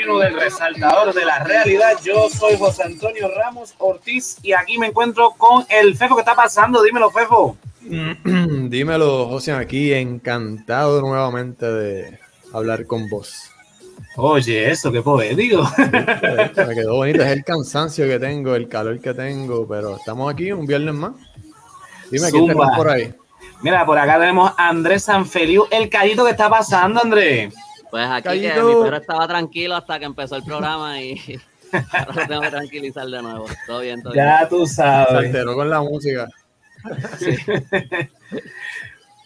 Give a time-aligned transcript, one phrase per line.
[0.00, 1.92] 61 del Resaltador de la Realidad.
[2.02, 6.16] Yo soy José Antonio Ramos Ortiz y aquí me encuentro con el Fefo.
[6.16, 6.82] ¿Qué está pasando?
[6.82, 7.56] Dímelo, Fefo.
[8.24, 12.18] Dímelo, José, aquí encantado nuevamente de
[12.52, 13.50] hablar con vos.
[14.16, 15.70] Oye, eso, qué poético.
[15.78, 20.50] Me quedó bonito, es el cansancio que tengo, el calor que tengo, pero estamos aquí
[20.52, 21.12] un viernes más.
[22.10, 23.14] Dime, ¿quién tenemos por ahí?
[23.62, 25.66] Mira, por acá tenemos a Andrés Sanfeliu.
[25.70, 27.54] El callito que está pasando, Andrés.
[27.90, 31.40] Pues aquí que mi perro estaba tranquilo hasta que empezó el programa y
[31.92, 33.46] ahora lo tengo que tranquilizar de nuevo.
[33.66, 34.24] Todo bien, todo bien.
[34.24, 35.08] Ya tú sabes.
[35.08, 36.28] Se alteró con la música.
[37.18, 37.36] Sí.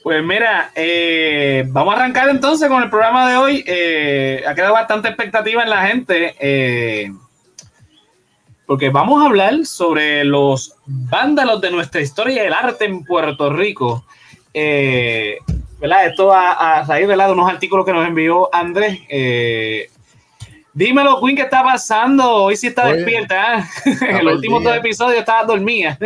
[0.05, 3.65] Pues mira, eh, vamos a arrancar entonces con el programa de hoy.
[3.67, 6.37] Eh, ha quedado bastante expectativa en la gente.
[6.39, 7.11] Eh,
[8.67, 13.51] porque vamos a hablar sobre los vándalos de nuestra historia y el arte en Puerto
[13.51, 14.05] Rico.
[15.81, 16.07] ¿Verdad?
[16.07, 19.01] Esto a, a raíz de unos artículos que nos envió Andrés.
[20.73, 22.45] dímelo, Queen, ¿qué está pasando?
[22.45, 23.69] Hoy sí está despierta.
[23.85, 25.99] en el último dos episodios estaba dormida.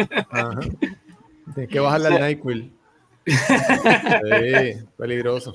[1.55, 2.73] Tienes que bajarle al NyQuil.
[3.29, 5.55] Sí, peligroso.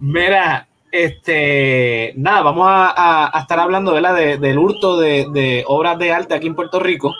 [0.00, 6.54] Mira, este, nada, vamos a, estar hablando del hurto de, obras de arte aquí en
[6.54, 7.14] Puerto Rico.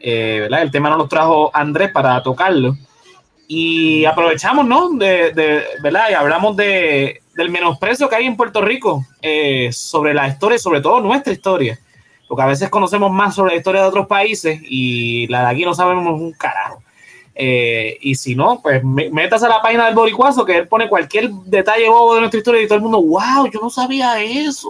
[0.00, 2.76] Eh, El tema nos lo trajo Andrés para tocarlo.
[3.50, 4.90] Y aprovechamos, ¿no?
[4.90, 6.10] De, ¿verdad?
[6.10, 10.82] Y hablamos de, del menosprecio que hay en Puerto Rico eh, sobre la historia, sobre
[10.82, 11.78] todo nuestra historia.
[12.28, 15.64] Porque a veces conocemos más sobre la historia de otros países y la de aquí
[15.64, 16.82] no sabemos un carajo.
[17.40, 21.30] Eh, y si no, pues métase a la página del Boricuazo, que él pone cualquier
[21.30, 24.68] detalle bobo de nuestra historia y todo el mundo, wow, yo no sabía eso.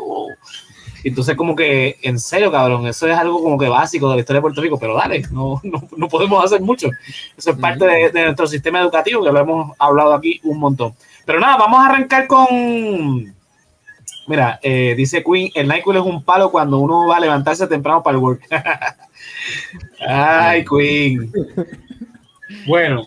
[1.04, 4.38] Entonces, como que, en serio, cabrón, eso es algo como que básico de la historia
[4.38, 5.60] de Puerto Rico, pero dale, no,
[5.97, 6.91] no, podemos hacer mucho.
[7.36, 10.94] Eso es parte de, nuestro sistema educativo, que lo hemos hablado aquí un montón.
[11.25, 13.34] Pero nada, vamos a arrancar con.
[14.26, 18.03] Mira, eh, dice Queen, el NyQuil es un palo cuando uno va a levantarse temprano
[18.03, 18.42] para el work.
[20.06, 21.32] Ay, Queen.
[22.66, 23.06] Bueno,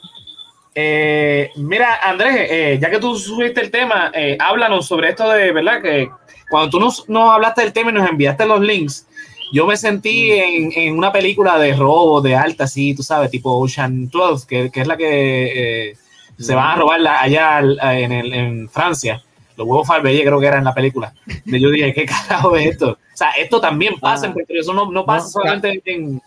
[0.74, 5.52] eh, mira, Andrés, eh, ya que tú subiste el tema, eh, háblanos sobre esto de,
[5.52, 5.82] ¿verdad?
[5.82, 6.10] Que
[6.52, 9.08] cuando tú nos, hablaste del tema y nos enviaste los links,
[9.52, 10.72] yo me sentí mm.
[10.76, 14.88] en, una película de robo, de alta, así, tú sabes, tipo Ocean 12, que, es
[14.88, 15.96] la que
[16.38, 19.24] se van a robar allá en, en Francia.
[19.58, 21.14] Los huevos Farbelle creo que era en la película.
[21.46, 22.92] Yo dije, ¿qué carajo es esto?
[22.92, 24.36] O sea, esto también pasa en ah.
[24.38, 26.22] Rico, eso no, pasa solamente en,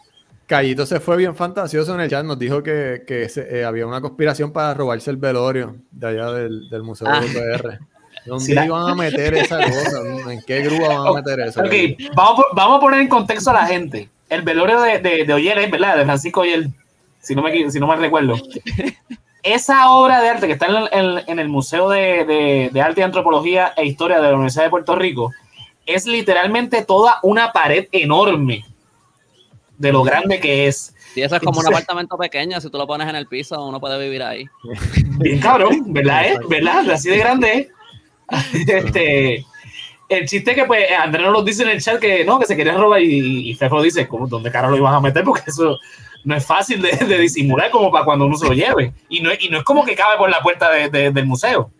[0.46, 4.52] Callito se fue bien fantasioso en el chat, nos dijo que, eh, había una conspiración
[4.52, 7.78] para robarse el velorio de allá del, Museo de UPR.
[8.26, 10.00] ¿Dónde iban a meter esa cosa?
[10.30, 11.60] ¿En qué grúa van a meter eso?
[11.60, 11.72] Ok,
[12.14, 14.08] vamos, a poner en contexto a la gente.
[14.28, 15.98] El velorio de, de, de ¿verdad?
[15.98, 16.68] De Francisco Oyer,
[17.20, 18.36] si no me, si no me recuerdo.
[19.42, 23.84] Esa obra de arte que está en el, Museo de, de Arte y Antropología e
[23.84, 25.32] Historia de la Universidad de Puerto Rico
[25.84, 28.64] es literalmente toda una pared enorme
[29.78, 30.94] de lo grande que es.
[31.14, 33.78] Y eso es como un apartamento pequeño, si tú lo pones en el piso, uno
[33.80, 34.46] puede vivir ahí.
[35.18, 36.26] Bien cabrón, ¿verdad?
[36.26, 36.38] Eh?
[36.48, 36.90] ¿Verdad?
[36.90, 37.68] Así de grande es.
[38.66, 39.44] Este,
[40.08, 42.56] el chiste es que pues Andrés nos dice en el chat que no, que se
[42.56, 45.24] quería robar y, y Fefo dice, ¿cómo, ¿dónde carajo lo iban a meter?
[45.24, 45.78] Porque eso
[46.24, 48.92] no es fácil de, disimular como para cuando uno se lo lleve.
[49.08, 51.70] Y no, y no es como que cabe por la puerta del museo.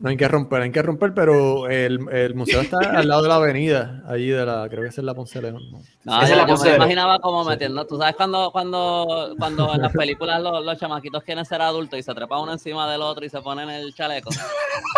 [0.00, 3.28] No hay que romper, hay que romper, pero el, el museo está al lado de
[3.28, 5.60] la avenida, allí de la, creo que es la Ponce León.
[6.04, 10.64] No, yo, me imaginaba como metiendo, tú sabes cuando, cuando, cuando en las películas los,
[10.64, 13.68] los, chamaquitos quieren ser adultos y se trepan uno encima del otro y se ponen
[13.70, 14.30] el chaleco.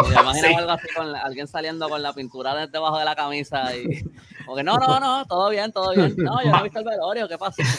[0.08, 4.04] Me imaginaba algo así con alguien saliendo con la pintura debajo de la camisa y
[4.46, 6.14] porque no, no, no, todo bien, todo bien.
[6.16, 7.62] No, yo no he visto el velorio, ¿qué pasa?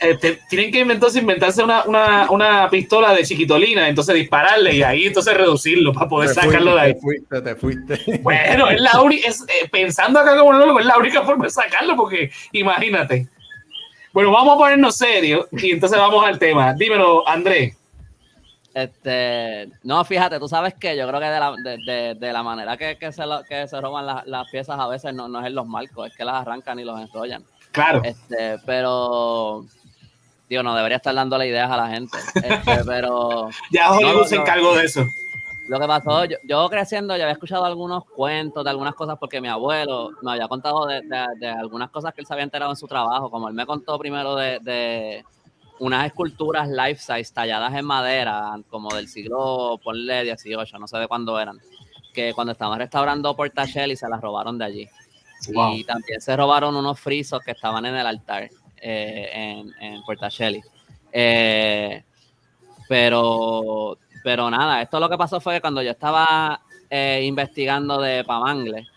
[0.00, 5.06] Este, tienen que entonces inventarse una, una, una, pistola de chiquitolina, entonces dispararle y ahí
[5.06, 6.94] entonces reducirlo para poder sacarlo de ahí.
[6.94, 8.20] Te fuiste, te fuiste.
[8.22, 11.94] Bueno, es la única, eh, pensando acá como no, es la única forma de sacarlo,
[11.94, 13.28] porque imagínate.
[14.12, 16.74] Bueno, vamos a ponernos serios y entonces vamos al tema.
[16.74, 17.76] Dímelo, Andrés.
[18.74, 22.76] Este, no, fíjate, tú sabes que yo creo que de la, de, de, la manera
[22.76, 25.66] que, que, se que se roban las, piezas a veces no, no es en los
[25.66, 27.44] marcos, es que las arrancan y los enrollan.
[27.70, 28.00] Claro.
[28.02, 29.66] Este, pero
[30.52, 32.18] Digo, no debería estar dando las ideas a la gente.
[32.34, 33.48] Este, pero.
[33.70, 35.02] ya Hollywood se encargó de eso.
[35.66, 39.48] Lo que pasó, yo, creciendo, ya había escuchado algunos cuentos de algunas cosas porque mi
[39.48, 43.30] abuelo me había contado de, algunas cosas que él se había enterado en su trabajo.
[43.30, 45.24] Como él me contó primero de,
[45.82, 51.08] unas esculturas life size talladas en madera, como del siglo, ponle 18, no sé de
[51.08, 51.58] cuándo eran,
[52.14, 53.36] que cuando estaban restaurando
[53.92, 54.88] y se las robaron de allí.
[55.74, 58.48] Y también se robaron unos frisos que estaban en el altar.
[58.84, 60.60] Eh, en, en Puerta Shelley.
[61.12, 62.02] Eh,
[62.88, 68.24] pero Pero nada, esto lo que pasó fue que cuando yo estaba eh, investigando de
[68.24, 68.88] Pamangle,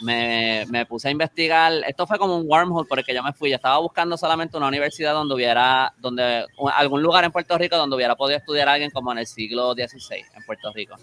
[0.00, 3.56] me, me, puse a investigar, esto fue como un wormhole porque yo me fui, yo
[3.56, 8.16] estaba buscando solamente una universidad donde hubiera, donde algún lugar en Puerto Rico donde hubiera
[8.16, 10.94] podido estudiar alguien como en el siglo XVI en Puerto Rico.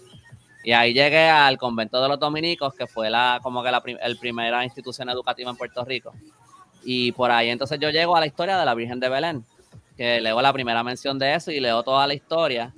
[0.64, 4.18] Y ahí llegué al convento de los dominicos, que fue la, como que la el
[4.18, 6.12] primera institución educativa en Puerto Rico.
[6.82, 9.44] Y por ahí entonces yo llego a la historia de la Virgen de Belén,
[9.96, 12.74] que leo la primera mención de eso y leo toda la historia.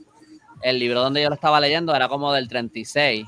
[0.61, 3.27] El libro donde yo lo estaba leyendo era como del 36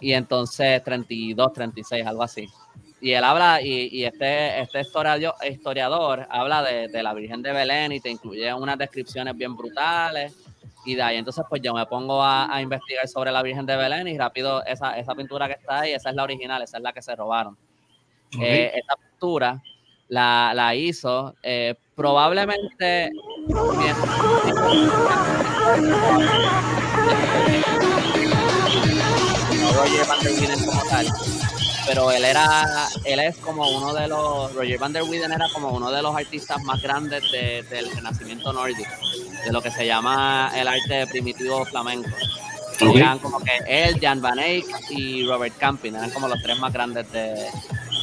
[0.00, 2.48] y entonces 32, 36, algo así.
[3.00, 7.92] Y él habla, y, este, este historiador, historiador habla de, de, la Virgen de Belén
[7.92, 10.34] y te incluye unas descripciones bien brutales.
[10.86, 13.76] Y de ahí entonces pues yo me pongo a, a investigar sobre la Virgen de
[13.76, 16.82] Belén y rápido esa, esa, pintura que está ahí, esa es la original, esa es
[16.82, 17.56] la que se robaron.
[18.40, 19.62] Eh, esta pintura
[20.08, 23.10] la, la hizo eh, probablemente
[29.76, 31.06] Roger Van der Widen como tal,
[31.86, 35.68] pero él era, él es como uno de los, Roger Van der Widen era como
[35.68, 38.90] uno de los artistas más grandes del renacimiento nórdico,
[39.44, 42.08] de lo que se llama el arte primitivo flamenco.
[42.80, 46.72] Eran como que él, Jan Van Eyck y Robert Camping, eran como los tres más
[46.72, 47.46] grandes de...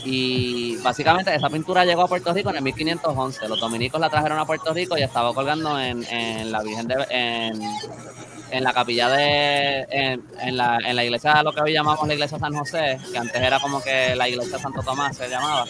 [0.06, 3.48] Y básicamente esa pintura llegó a Puerto Rico en el 1511.
[3.48, 7.06] Los dominicos la trajeron a Puerto Rico y estaba colgando en, en la Virgen de...
[7.10, 7.62] En,
[8.54, 12.38] en la capilla de, en, la, en la iglesia, lo que hoy llamamos la iglesia
[12.38, 15.66] San José, que antes era como que la iglesia Santo Tomás se llamaba,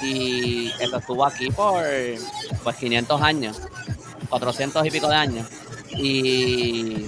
[0.00, 1.84] y eso estuvo aquí por
[2.64, 3.60] pues 500 años,
[4.30, 5.46] 400 y pico de años,
[5.90, 7.04] y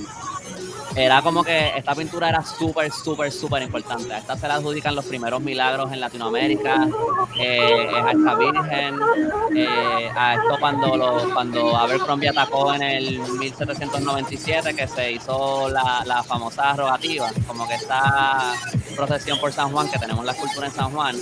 [0.99, 4.13] era como que esta pintura era súper, súper, súper importante.
[4.13, 6.89] A esta se le adjudican los primeros milagros en Latinoamérica,
[7.39, 8.99] eh, a esta Virgen,
[9.55, 16.03] eh, a esto cuando, lo, cuando Abercrombie atacó en el 1797, que se hizo la,
[16.05, 18.55] la famosa rogativa, como que esta
[18.97, 21.17] procesión por San Juan, que tenemos la escultura en San Juan,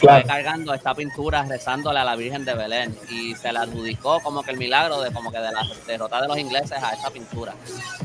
[0.00, 4.42] fue cargando esta pintura rezándole a la Virgen de Belén y se le adjudicó como
[4.42, 7.54] que el milagro de como que de la derrota de los ingleses a esta pintura.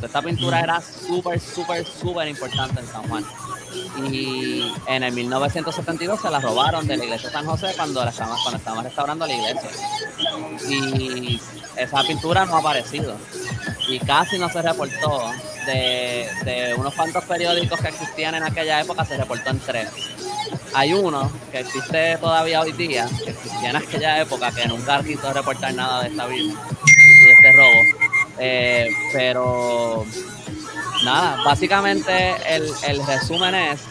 [0.01, 0.81] esta pintura era
[1.13, 3.25] súper, súper, súper importante en San Juan.
[4.11, 8.57] Y en el 1972 se la robaron de la iglesia San José cuando, la cuando
[8.57, 9.69] estaban restaurando la iglesia.
[10.69, 11.39] Y
[11.77, 13.15] esa pintura no ha aparecido.
[13.87, 15.31] Y casi no se reportó.
[15.65, 19.87] De, de unos cuantos periódicos que existían en aquella época, se reportó en tres
[20.73, 25.31] hay uno que existe todavía hoy día, que existía en aquella época, que nunca quiso
[25.31, 26.53] reportar nada de esta vida,
[26.85, 28.03] de este robo.
[28.39, 30.05] Eh, pero
[31.03, 33.81] nada, básicamente el, el resumen es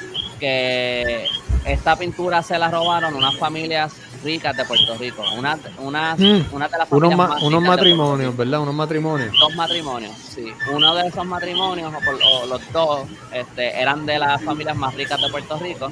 [0.40, 1.26] que
[1.64, 5.23] esta pintura se la robaron unas familias ricas de Puerto Rico.
[5.37, 6.47] Una, una, mm.
[6.52, 8.61] una de las unos, unos matrimonios, ¿verdad?
[8.61, 9.35] Unos matrimonios.
[9.38, 10.52] Dos matrimonios, sí.
[10.73, 11.92] Uno de esos matrimonios,
[12.25, 13.02] o, los dos,
[13.33, 15.90] este, eran de las familias más ricas de Puerto Rico.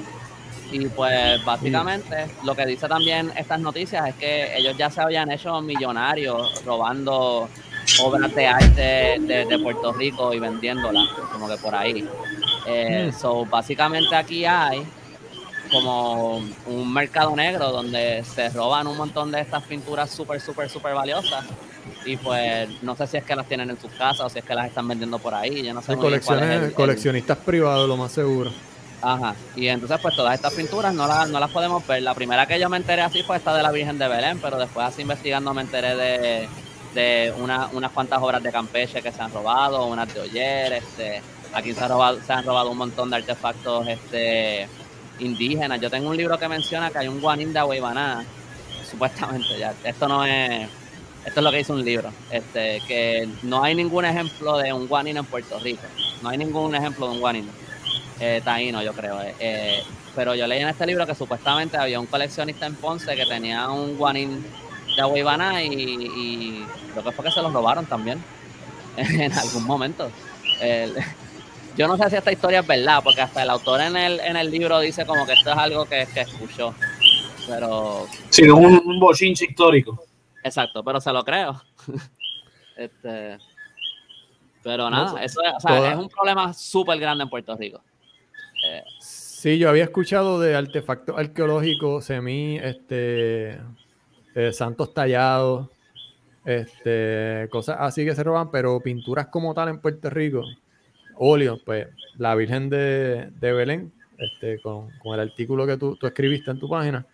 [0.72, 5.28] Y pues básicamente lo que dice también estas noticias es que ellos ya se habían
[5.32, 7.48] hecho millonarios robando
[7.98, 12.06] obras de arte de, Puerto Rico y vendiéndolas, como que por ahí.
[12.66, 13.18] Eh, mm.
[13.18, 14.86] So, básicamente aquí hay
[15.70, 20.94] como un mercado negro donde se roban un montón de estas pinturas súper, súper, súper
[20.94, 21.44] valiosas.
[22.04, 24.44] Y pues no sé si es que las tienen en sus casas o si es
[24.44, 25.62] que las están vendiendo por ahí.
[25.62, 25.96] Yo no sé.
[26.74, 28.50] coleccionistas privados, lo más seguro.
[29.02, 29.34] Ajá.
[29.56, 32.02] Y entonces, pues todas estas pinturas no las, no las podemos ver.
[32.02, 34.58] La primera que yo me enteré así fue esta de la Virgen de Belén, pero
[34.58, 36.48] después así investigando me enteré de,
[36.94, 41.22] de una, unas cuantas obras de Campeche que se han robado, unas de Oyer, este,
[41.52, 44.68] aquí se, ha robado, se han robado un montón de artefactos este,
[45.18, 45.80] indígenas.
[45.80, 48.24] Yo tengo un libro que menciona que hay un guanín de Aguaybaná,
[48.90, 50.68] supuestamente, ya, esto no es,
[51.24, 54.88] esto es lo que dice un libro, este, que no hay ningún ejemplo de un
[54.88, 55.82] guanín en Puerto Rico,
[56.22, 57.48] no hay ningún ejemplo de un guanín
[58.18, 59.20] eh, taíno, yo creo.
[59.22, 59.82] Eh, eh,
[60.14, 63.68] pero yo leí en este libro que supuestamente había un coleccionista en Ponce que tenía
[63.70, 64.44] un guanín
[64.96, 68.22] de agua y, y lo que fue que se los robaron también
[68.96, 70.10] en algún momento.
[71.76, 74.36] yo no sé si esta historia es verdad, porque hasta el autor en el, en
[74.36, 76.74] el libro dice como que esto es algo que, que escuchó.
[77.48, 78.06] Pero.
[78.28, 80.04] Sí, un, un bochinche histórico.
[80.42, 81.60] Exacto, pero se lo creo.
[82.76, 83.38] este,
[84.62, 87.82] pero nada, eso es un problema súper grande en Puerto Rico.
[89.00, 93.58] Sí, yo había escuchado de artefactos arqueológicos, semi, este,
[94.34, 95.68] eh, santos tallados,
[96.44, 100.44] este, cosas así que se roban, pero pinturas como tal en Puerto Rico,
[101.16, 106.68] óleos, pues la Virgen de, Belén, este, con, el artículo que tú, escribiste en tu
[106.68, 107.06] página,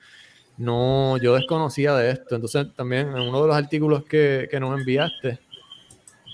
[0.58, 2.34] no, yo desconocía de esto.
[2.34, 5.38] Entonces también en uno de los artículos que, nos enviaste,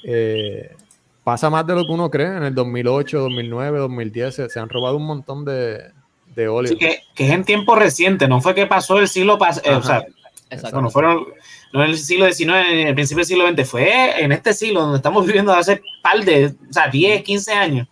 [0.05, 0.77] eh,
[1.25, 2.37] pasa más de lo que uno cree.
[2.37, 5.91] En el 2008, 2009, 2010 se, han robado un montón de,
[6.35, 6.77] de óleo.
[6.79, 10.07] que, es en tiempo reciente, no fue que pasó el siglo pasado, eh, o sea,
[10.73, 11.27] bueno, fueron,
[11.73, 14.83] no en el siglo XIX, en el principio del siglo XX, fue en este siglo
[14.83, 17.89] donde estamos viviendo hace par de, o sea, 10, 15 años.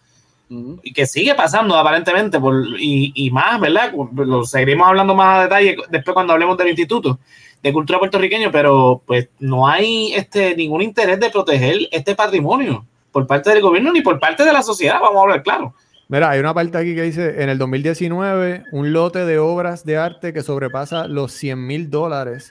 [0.82, 3.92] Y que sigue pasando aparentemente, por, y, y, más, ¿verdad?
[4.16, 7.20] Lo seguiremos hablando más a detalle después cuando hablemos del instituto
[7.62, 13.26] de cultura puertorriqueño, pero pues no hay este, ningún interés de proteger este patrimonio por
[13.26, 15.74] parte del gobierno ni por parte de la sociedad, vamos a hablar claro.
[16.10, 19.96] Mira, hay una parte aquí que dice, en el 2019, un lote de obras de
[19.96, 22.50] arte que sobrepasa los 100 mil dólares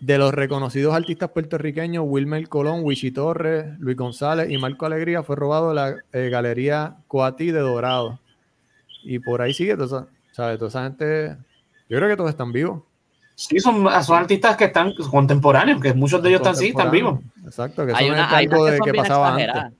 [0.00, 5.36] de los reconocidos artistas puertorriqueños Wilmer Colón, Wichi Torres, Luis González y Marco Alegría fue
[5.36, 8.18] robado de la eh, Galería Coati de Dorado.
[9.04, 10.58] Y por ahí sigue, toda, ¿sabes?
[10.58, 11.36] Toda esa gente,
[11.88, 12.82] yo creo que todos están vivos.
[13.36, 17.20] Sí, son, son artistas que están contemporáneos, que muchos de ellos están, sí, están vivos.
[17.44, 19.78] Exacto, que hay una, hay algo de que pasaba antes.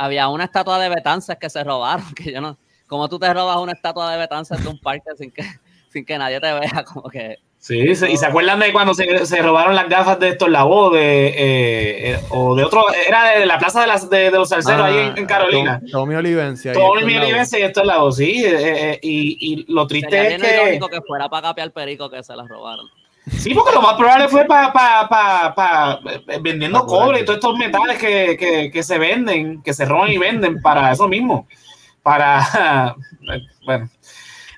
[0.00, 2.56] Había una estatua de Betances que se robaron, que yo no...
[2.86, 5.42] ¿Cómo tú te robas una estatua de Betances de un parque sin que,
[5.90, 6.84] sin que nadie te vea?
[6.92, 7.36] Como que...
[7.58, 11.26] Sí, y se acuerdan de cuando se, se, robaron las gafas de estos Labo de,
[11.26, 15.12] eh, eh, o de otro, era de la plaza de, las, de, los salseros ahí
[15.14, 15.82] en, ah, Carolina.
[15.92, 16.72] Tommy Olivencia.
[16.72, 18.44] Tommy Olivencia y estos Labo, sí.
[18.46, 20.80] Eh, y, y, lo triste es que.
[20.90, 22.88] que fuera para capear perico que se las robaron.
[23.38, 26.00] Sí, porque lo más probable fue para pa, pa, pa,
[26.40, 30.18] vendiendo cobre y todos estos metales que, que, que, se venden, que se roban y
[30.18, 31.46] venden para eso mismo.
[32.02, 32.94] Para,
[33.64, 33.88] bueno,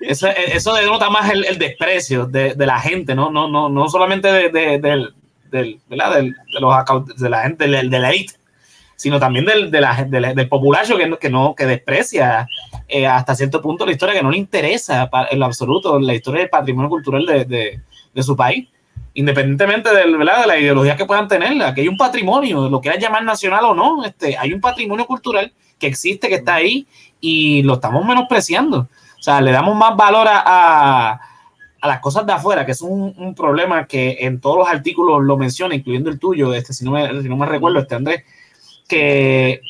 [0.01, 3.29] eso, eso denota más el, el desprecio de, de, la gente, ¿no?
[3.29, 5.13] No, no, no solamente de, de, del,
[5.49, 5.95] del, de,
[6.59, 8.33] los, de la gente, de la elite,
[8.95, 12.47] sino también del, de la, del populacho que, que, no, que desprecia
[12.87, 16.41] eh, hasta cierto punto la historia, que no le interesa en lo absoluto la historia
[16.41, 17.81] del patrimonio cultural de,
[18.13, 18.67] de su país,
[19.13, 20.41] independientemente de, ¿verdad?
[20.41, 21.61] de la ideología que puedan tener.
[21.63, 25.51] Aquí hay un patrimonio, lo quieras llamar nacional o no, este, hay un patrimonio cultural
[25.79, 26.87] que existe, que está ahí
[27.19, 28.87] y lo estamos menospreciando.
[29.19, 31.11] O sea, le damos más valor a,
[31.81, 35.23] a, las cosas de afuera, que es un, un, problema que en todos los artículos
[35.23, 38.23] lo menciona, incluyendo el tuyo, este, si, no me, si no me recuerdo, este Andrés,
[38.87, 39.61] que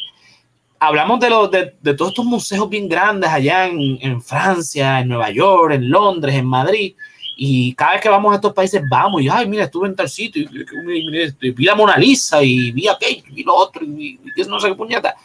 [0.79, 5.07] hablamos de, los, de, de, todos estos museos bien grandes allá en, en Francia, en
[5.07, 6.95] Nueva York, en Londres, en Madrid,
[7.35, 10.09] y cada vez que vamos a estos países, vamos y, ay, mira, estuve en tal
[10.09, 14.59] sitio, y, vi la Mona Lisa, y vi aquello, y lo otro, y, y no
[14.59, 15.15] sé qué puñeta.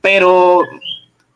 [0.00, 0.62] Pero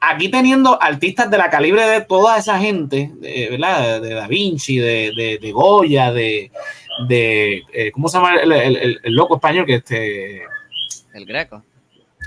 [0.01, 4.01] aquí teniendo artistas de la calibre de toda esa gente, de, ¿verdad?
[4.01, 6.51] De Da Vinci, de, de, de Goya, de,
[7.09, 10.43] de eh, ¿cómo se llama el, el, el, loco español que este?
[11.15, 11.63] El greco.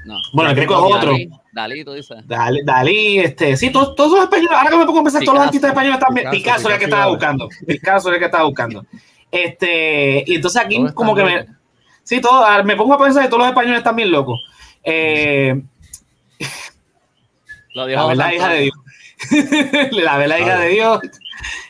[0.06, 0.20] No.
[0.34, 1.16] Bueno, el greco es otro.
[1.52, 2.18] Dalí, tú dices.
[2.26, 5.38] Dalí, Dalí, este, sí, todos, todos los españoles, ahora que me pongo a pensar, todos
[5.38, 8.44] los artistas españoles están, Picasso, era el que estaba buscando, Picasso era el que estaba
[8.46, 8.86] buscando.
[9.30, 11.46] Este, y entonces aquí como que me,
[12.04, 14.40] sí, todo, me pongo a pensar que todos los españoles están bien locos.
[14.84, 15.62] Eh,
[17.74, 18.76] Lo la verdad, hija de Dios.
[19.92, 21.00] la verdad, hija de Dios.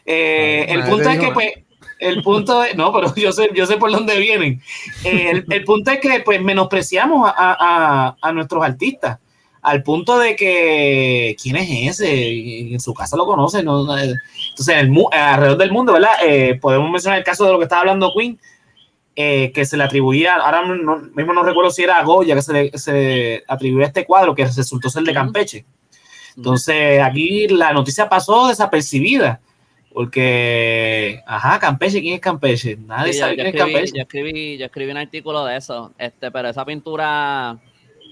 [0.05, 1.53] Eh, el punto es que, pues,
[2.01, 4.61] el punto es, no, pero yo sé, yo sé por dónde vienen.
[5.05, 9.19] Eh, el, el, punto es que, pues, menospreciamos a, a, a nuestros artistas
[9.61, 13.81] al punto de que quién es ese en su casa lo conoce ¿no?
[13.81, 17.65] entonces en el, alrededor del mundo verdad eh, podemos mencionar el caso de lo que
[17.65, 18.39] estaba hablando Queen
[19.15, 22.41] eh, que se le atribuía ahora no, mismo no recuerdo si era a Goya que
[22.41, 25.65] se le se atribuía este cuadro que resultó ser de Campeche.
[26.37, 29.41] Entonces aquí la noticia pasó desapercibida
[29.93, 32.77] porque, ajá, Campeche, ¿quién es Campeche?
[32.77, 33.97] Nadie sí, sabe yo, quién escribí, es Campeche.
[33.97, 37.59] Yo escribí, yo escribí un artículo de eso, este, pero esa pintura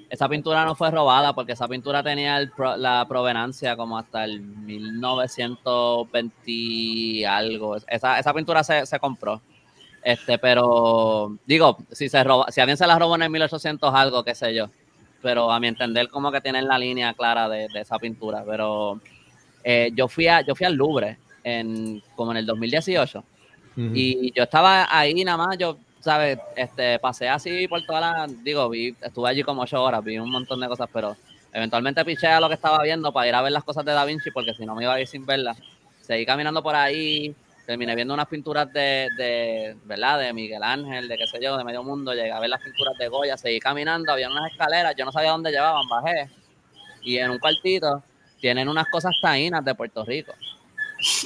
[0.10, 4.42] esa pintura no fue robada porque esa pintura tenía el la provenancia como hasta el
[4.42, 7.78] 1920 algo.
[7.88, 9.42] Esa, esa pintura se, se, compró.
[10.04, 14.24] Este, pero digo, si se roba, si alguien se la robó en el 1800 algo,
[14.24, 14.70] qué sé yo.
[15.22, 18.44] Pero a mi entender como que tienen la línea clara de, de esa pintura.
[18.48, 19.00] Pero
[19.64, 21.20] eh, yo fui a, yo fui al Louvre
[21.50, 23.24] en como en el 2018 uh
[23.80, 23.92] -huh.
[23.94, 26.40] y yo estaba ahí nada más, yo ¿sabes?
[26.56, 30.32] Este, pasé así por toda la, digo, vi, estuve allí como ocho horas, vi un
[30.32, 31.16] montón de cosas, pero
[31.52, 34.06] eventualmente piché a lo que estaba viendo para ir a ver las cosas de Da
[34.06, 35.58] Vinci, porque si no me iba a ir sin verlas.
[36.02, 40.20] Seguí caminando por ahí, terminé viendo unas pinturas de, de, ¿verdad?
[40.20, 42.98] De Miguel Ángel, de qué sé yo, de medio mundo, llegué a ver las pinturas
[42.98, 46.30] de Goya, seguí caminando, había unas escaleras, yo no sabía dónde llevaban, bajé,
[47.04, 48.02] y en un cuartito
[48.40, 50.34] tienen unas cosas taínas de Puerto Rico.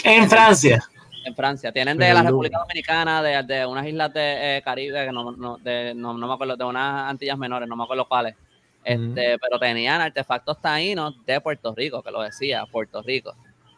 [0.04, 0.84] En Francia
[1.24, 1.72] en Francia.
[1.72, 5.58] Tienen de la República Dominicana, de, de unas islas de eh, Caribe, que no, no,
[5.58, 8.36] de, no, no, me acuerdo, de unas Antillas menores, no me acuerdo cuáles.
[8.84, 9.40] Este.
[9.40, 13.34] Pero tenían artefactos taínos de Puerto Rico, que lo decía, Puerto Rico.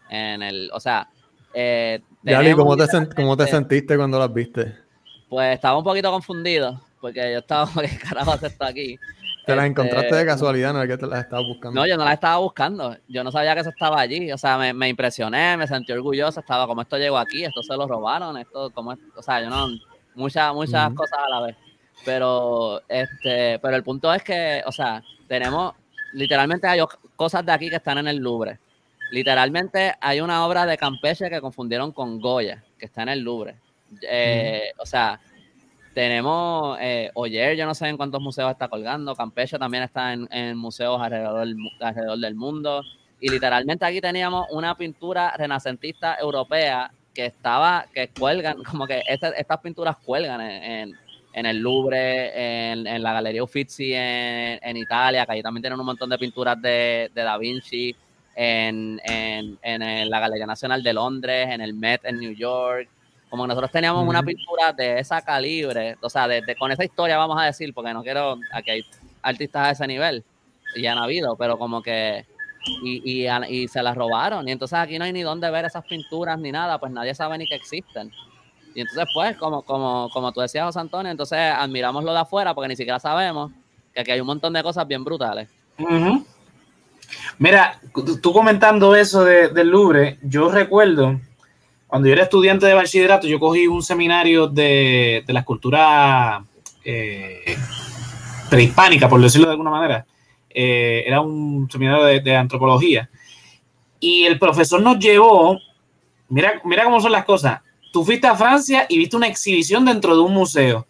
[0.10, 1.08] En el, o sea.
[1.54, 4.76] Eh, Yali, ¿cómo, te, sent, ¿cómo te sentiste cuando las viste?
[5.30, 8.98] Pues estaba un poquito confundido, porque yo estaba, ¿qué carajo hace esto aquí?
[9.46, 11.80] Te las encontraste de este, casualidad, no es que te las estabas buscando.
[11.80, 12.98] No, yo no las estaba buscando.
[13.08, 14.32] Yo no sabía que eso estaba allí.
[14.32, 16.40] O sea, me, me impresioné, me sentí orgulloso.
[16.40, 19.68] Estaba como esto llegó aquí, esto se lo robaron, esto, como, o sea, yo no,
[20.16, 21.56] muchas, muchas cosas a la vez.
[22.04, 25.74] Pero, este, pero el punto es que, o sea, tenemos,
[26.14, 26.82] literalmente hay
[27.16, 28.60] cosas de aquí que están en el Louvre.
[29.12, 33.56] Literalmente hay una obra de Campeche que confundieron con Goya, que está en el Louvre.
[34.02, 35.20] Eh, o sea,
[35.96, 40.58] tenemos eh, Oyer, yo no sé en cuántos museos está colgando, Campeche también está en,
[40.58, 42.84] museos alrededor del, mundo.
[43.22, 49.60] Y literalmente aquí teníamos una pintura renacentista europea que estaba, que cuelgan, como que estas
[49.64, 50.96] pinturas cuelgan en,
[51.34, 56.18] el Louvre, en, la Galería Uffizi en, Italia, que ahí también tienen un montón de
[56.18, 57.96] pinturas de, Da Vinci,
[58.36, 59.00] en,
[59.64, 62.90] la Galería Nacional de Londres, en el Met en New York.
[63.36, 67.38] Como nosotros teníamos una pintura de esa calibre, o sea, de, con esa historia vamos
[67.38, 68.86] a decir, porque no quiero, aquí hay
[69.22, 70.24] artistas a ese nivel,
[70.74, 72.26] y ya han habido, pero como que
[72.82, 74.48] y, y, se las robaron.
[74.48, 77.38] Y entonces aquí no hay ni dónde ver esas pinturas ni nada, pues nadie sabe
[77.38, 78.10] ni que existen.
[78.74, 82.56] Y entonces, pues, como, como, como tú decías, José Antonio, entonces admiramos lo de afuera
[82.56, 83.52] porque ni siquiera sabemos
[83.94, 85.50] que aquí hay un montón de cosas bien brutales.
[87.38, 87.82] Mira,
[88.22, 91.20] tú comentando eso del Louvre, yo recuerdo
[91.88, 96.44] cuando yo era estudiante de bachillerato, yo cogí un seminario de, de la escultura
[96.84, 97.58] eh,
[99.10, 100.06] por decirlo de alguna manera.
[100.50, 103.10] Eh, era un seminario de, antropología.
[104.00, 105.60] Y el profesor nos llevó,
[106.30, 107.62] mira, mira cómo son las cosas.
[107.92, 110.86] Tú fuiste a Francia y viste una exhibición dentro de un museo.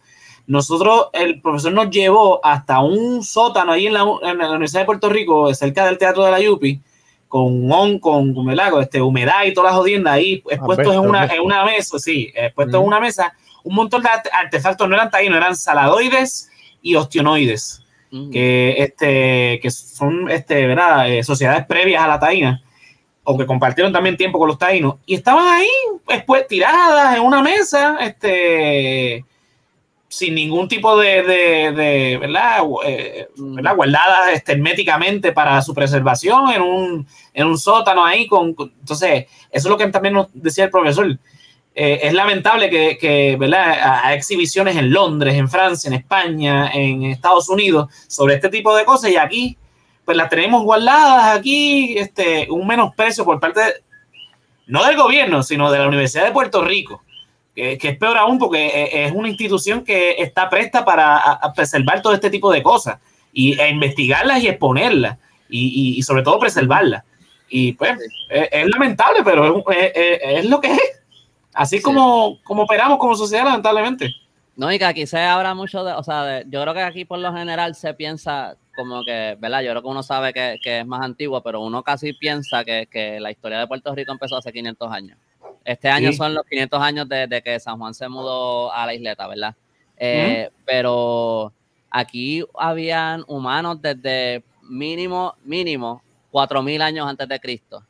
[0.46, 5.52] Nosotros, el profesor nos llevó hasta un sótano ahí en la, Universidad de Puerto Rico,
[5.54, 6.80] cerca del Teatro de la Yupi,
[7.28, 11.40] con on, con, con este, humedad y todas las jodiendas ahí expuestos en, una, en
[11.40, 13.34] una mesa, sí, expuestos en una mesa,
[13.64, 16.50] un montón de artefactos, no eran taínos, eran saladoides
[16.82, 17.82] y ostionoides
[18.32, 21.10] que, este, que son este, ¿verdad?
[21.10, 22.62] Eh, sociedades previas a la taína,
[23.24, 25.68] o que compartieron también tiempo con los taínos, y estaban ahí,
[26.08, 29.24] después tiradas en una mesa, este,
[30.08, 32.60] sin ningún tipo de, de, ¿verdad?
[32.84, 33.76] Eh, ¿verdad?
[33.76, 38.26] guardadas este, herméticamente para su preservación en un, en un sótano ahí.
[38.26, 41.18] Con, entonces, eso es lo que también nos decía el profesor.
[41.74, 44.00] Eh, es lamentable que, que ¿verdad?
[44.04, 48.84] Hay exhibiciones en Londres, en Francia, en España, en Estados Unidos sobre este tipo de
[48.84, 49.58] cosas y aquí
[50.06, 53.60] pues las tenemos guardadas aquí, este, un menosprecio por parte
[54.68, 57.02] no del gobierno, sino de la Universidad de Puerto Rico,
[57.56, 62.12] que, es peor aún porque e, es una institución que está presta para preservar todo
[62.12, 62.98] este tipo de cosas
[63.32, 67.02] y a investigarlas y exponerlas y, y, sobre todo preservarlas.
[67.48, 67.92] Y pues
[68.28, 70.80] es, es lamentable, pero es, es lo que es.
[71.54, 74.14] Así como, como operamos como sociedad, lamentablemente.
[74.56, 77.18] No, y que aquí se habla mucho de, o sea, yo creo que aquí por
[77.18, 79.60] lo general se piensa como que, ¿verdad?
[79.62, 83.30] Yo creo que uno sabe que, es más antiguo, pero uno casi piensa que, la
[83.30, 85.18] historia de Puerto Rico empezó hace 500 años.
[85.66, 89.26] Este año son los 500 años de, que San Juan se mudó a la isleta,
[89.26, 89.54] ¿verdad?
[89.96, 91.52] Eh, pero
[91.90, 96.02] aquí habían humanos desde mínimo, mínimo,
[96.32, 97.84] 4.000 años antes de Cristo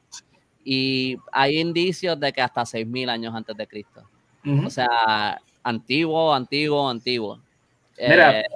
[0.69, 4.03] y hay indicios de que hasta 6.000 años antes de Cristo.
[4.65, 7.41] O sea, antiguo, antiguo, antiguo.
[7.97, 8.47] Mira, eh,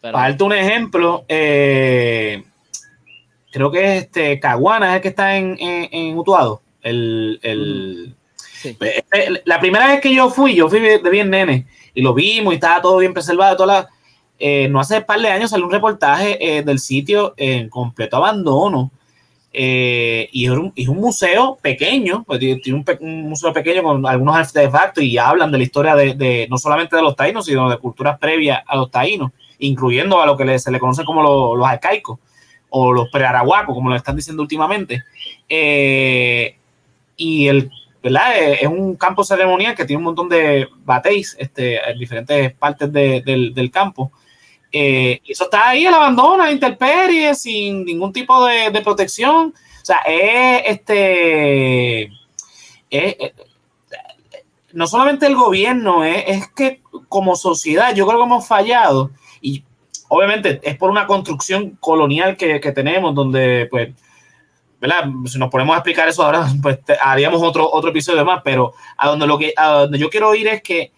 [0.00, 2.44] para darte un ejemplo, eh,
[3.50, 6.62] creo que este Caguana es el que está en, en, Utuado.
[6.82, 8.14] El, pues,
[8.64, 12.52] este, la primera vez que yo fui, yo fui de bien nene y lo vimos
[12.52, 13.56] y estaba todo bien preservado.
[13.56, 13.88] Toda
[14.38, 18.90] eh, no hace un par de años salió un reportaje del sitio en completo abandono
[19.56, 25.16] eh, y, es un, museo pequeño, pues, tiene un, museo pequeño con algunos artefactos y
[25.16, 28.76] hablan de la historia de, no solamente de los taínos, sino de culturas previas a
[28.76, 31.22] los taínos, incluyendo a lo que se le conoce como
[31.56, 32.18] los arcaicos
[32.68, 35.04] o los prearahuacos, como lo están diciendo últimamente.
[35.48, 36.56] Eh,
[37.16, 37.70] y el,
[38.04, 38.38] ¿verdad?
[38.38, 42.92] Eh, es un campo ceremonial que tiene un montón de batéis este, en diferentes partes
[42.92, 44.12] del, del campo.
[44.70, 49.54] Eh, eso está ahí el abandono, a intemperie, sin ningún tipo de, protección.
[49.80, 52.10] O sea, es este.
[54.72, 59.12] no solamente el gobierno, es, que como sociedad, yo creo que hemos fallado.
[59.40, 59.64] Y
[60.08, 63.94] obviamente es por una construcción colonial que, tenemos, donde, pues,
[65.26, 69.08] Si nos ponemos a explicar eso ahora, pues haríamos otro, otro episodio más, pero a
[69.08, 70.92] donde, lo que, a donde yo quiero ir es que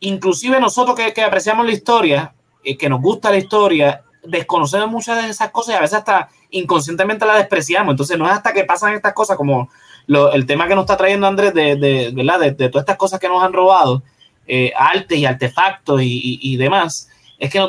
[0.00, 5.22] inclusive nosotros que, que apreciamos la historia, eh, que nos gusta la historia, desconocemos muchas
[5.22, 7.92] de esas cosas y a veces hasta inconscientemente la despreciamos.
[7.92, 9.68] Entonces no es hasta que pasan estas cosas como
[10.06, 12.40] el tema que nos está trayendo Andrés de, de, ¿verdad?
[12.40, 14.02] de, todas estas cosas que nos han robado,
[14.46, 17.08] eh, artes y artefactos y, demás,
[17.42, 17.60] es que,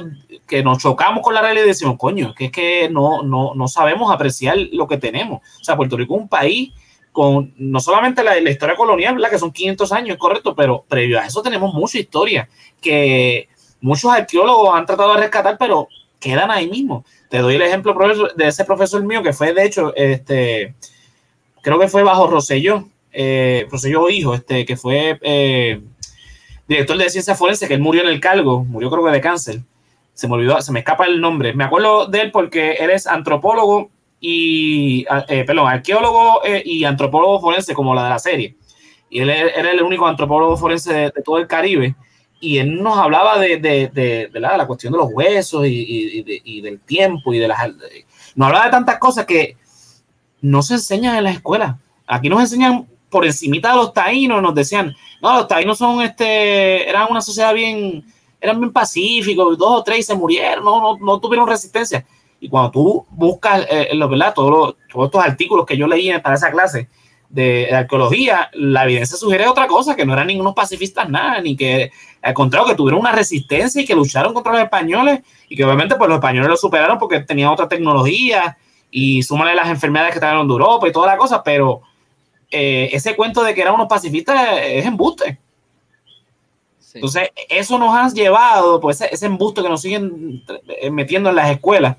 [0.46, 3.68] que nos chocamos con la realidad y decimos, coño, que es que no, no, no
[3.68, 5.42] sabemos apreciar lo que tenemos.
[5.60, 6.72] O sea, Puerto Rico es un país
[7.12, 11.20] con no solamente la, la historia colonial, la que son 500 años, correcto, pero previo
[11.20, 12.48] a eso tenemos mucha historia
[12.80, 13.50] que
[13.82, 15.88] muchos arqueólogos han tratado de rescatar, pero
[16.20, 17.04] quedan ahí mismo.
[17.28, 17.96] Te doy el ejemplo
[18.36, 20.76] de ese profesor mío que fue, de hecho, este,
[21.64, 25.82] creo que fue bajo Rosselló, eh, Rosselló Hijo, este, que fue eh,
[26.68, 29.62] director de ciencia forense, que él murió en el cargo, murió creo que de cáncer.
[30.14, 31.54] Se me olvidó, se me escapa el nombre.
[31.54, 37.40] Me acuerdo de él porque él es antropólogo y, eh, perdón, arqueólogo eh, y antropólogo
[37.40, 38.56] forense, como la de la serie.
[39.10, 41.96] Y él era el único antropólogo forense de, todo el Caribe.
[42.40, 47.34] Y él nos hablaba de, de, la, cuestión de los huesos y, y del tiempo
[47.34, 47.60] y de las.
[48.36, 49.56] Nos hablaba de tantas cosas que
[50.42, 51.80] no se enseñan en la escuela.
[52.06, 56.90] Aquí nos enseñan por encimita de los taínos, nos decían, no, los taínos son este,
[56.90, 58.04] eran una sociedad bien,
[58.42, 62.06] eran bien pacíficos, dos o tres se murieron, no, no, no tuvieron resistencia.
[62.40, 64.34] Y cuando tú buscas, eh, lo, ¿verdad?
[64.34, 66.90] Todos, todos estos artículos que yo leí para esa clase
[67.30, 71.92] de, arqueología, la evidencia sugiere otra cosa, que no eran ningunos pacifistas nada, ni que
[72.22, 75.96] al contrario, que tuvieron una resistencia y que lucharon contra los españoles y que obviamente
[75.96, 78.58] pues los españoles lo superaron porque tenían otra tecnología
[78.90, 81.82] y súmale las enfermedades que estaban de Europa y toda la cosa, pero
[82.54, 85.40] eh, ese cuento de que eran unos pacifistas es embuste.
[86.94, 91.50] Entonces, eso nos ha llevado, pues ese, embuste que nos siguen eh, metiendo en las
[91.50, 91.98] escuelas,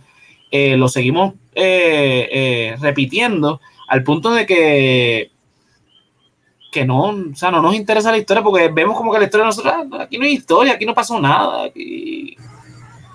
[0.51, 5.31] eh, lo seguimos eh, repitiendo al punto de que
[6.75, 9.45] que no, o sea, no nos interesa la historia porque vemos como que la historia
[9.45, 11.67] de nosotros, ah, aquí no hay historia, aquí no pasó nada.
[11.67, 12.37] Aquí...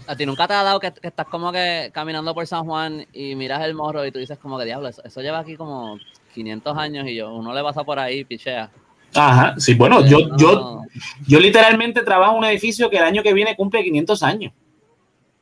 [0.07, 3.35] A ti nunca te ha dado que, estás como que caminando por San Juan y
[3.35, 5.99] miras el morro y tú dices como que diablo, eso, lleva aquí como
[6.33, 8.69] 500 años y yo, uno le pasa por ahí, pichea.
[9.15, 10.83] Ajá, sí, bueno, yo, yo,
[11.27, 14.53] yo literalmente trabajo en un edificio que el año que viene cumple 500 años.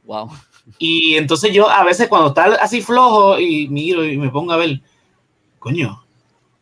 [0.06, 0.30] Wow.
[0.78, 4.58] Y entonces yo a veces cuando está así flojo y miro y me pongo a
[4.58, 4.82] ver,
[5.60, 6.04] coño,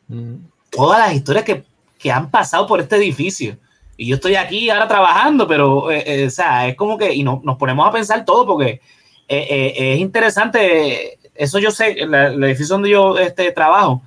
[0.08, 0.36] mm.
[0.72, 1.64] todas las historias que,
[1.98, 3.58] que, han pasado por este edificio.
[3.98, 7.24] Y yo estoy aquí ahora trabajando, pero, eh, eh, o sea, es como que, y
[7.24, 8.82] no, nos ponemos a pensar todo porque
[9.28, 14.04] eh, es interesante, eso yo sé, el edificio donde yo este, trabajo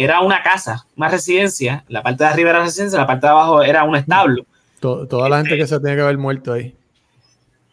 [0.00, 3.62] era una casa, una residencia, la parte de arriba era residencia, la parte de abajo
[3.64, 4.46] era un establo.
[4.78, 6.72] toda la gente que se tiene que haber muerto ahí.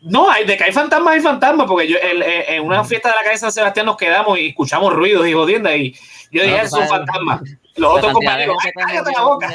[0.02, 3.16] No, hay, de que hay fantasmas, hay fantasmas, porque yo eh, en una fiesta de
[3.16, 5.96] la calle San Sebastián nos quedamos y escuchamos ruidos y jodiendas y
[6.32, 7.44] yo dije, es un fantasma.
[7.76, 9.54] Los otros compañeros, cállate la boca.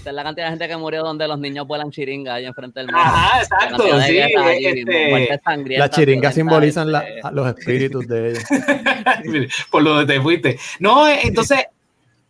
[0.00, 2.80] Esta es la cantidad de gente que murió donde los niños vuelan chiringa ahí enfrente
[2.80, 3.02] del mar.
[3.04, 4.18] Ajá, exacto, sí.
[4.18, 5.76] Este...
[5.76, 8.44] Las chiringas simbolizan la, los espíritus de ellos.
[9.70, 10.58] Por donde te fuiste.
[10.78, 11.66] No, eh, entonces,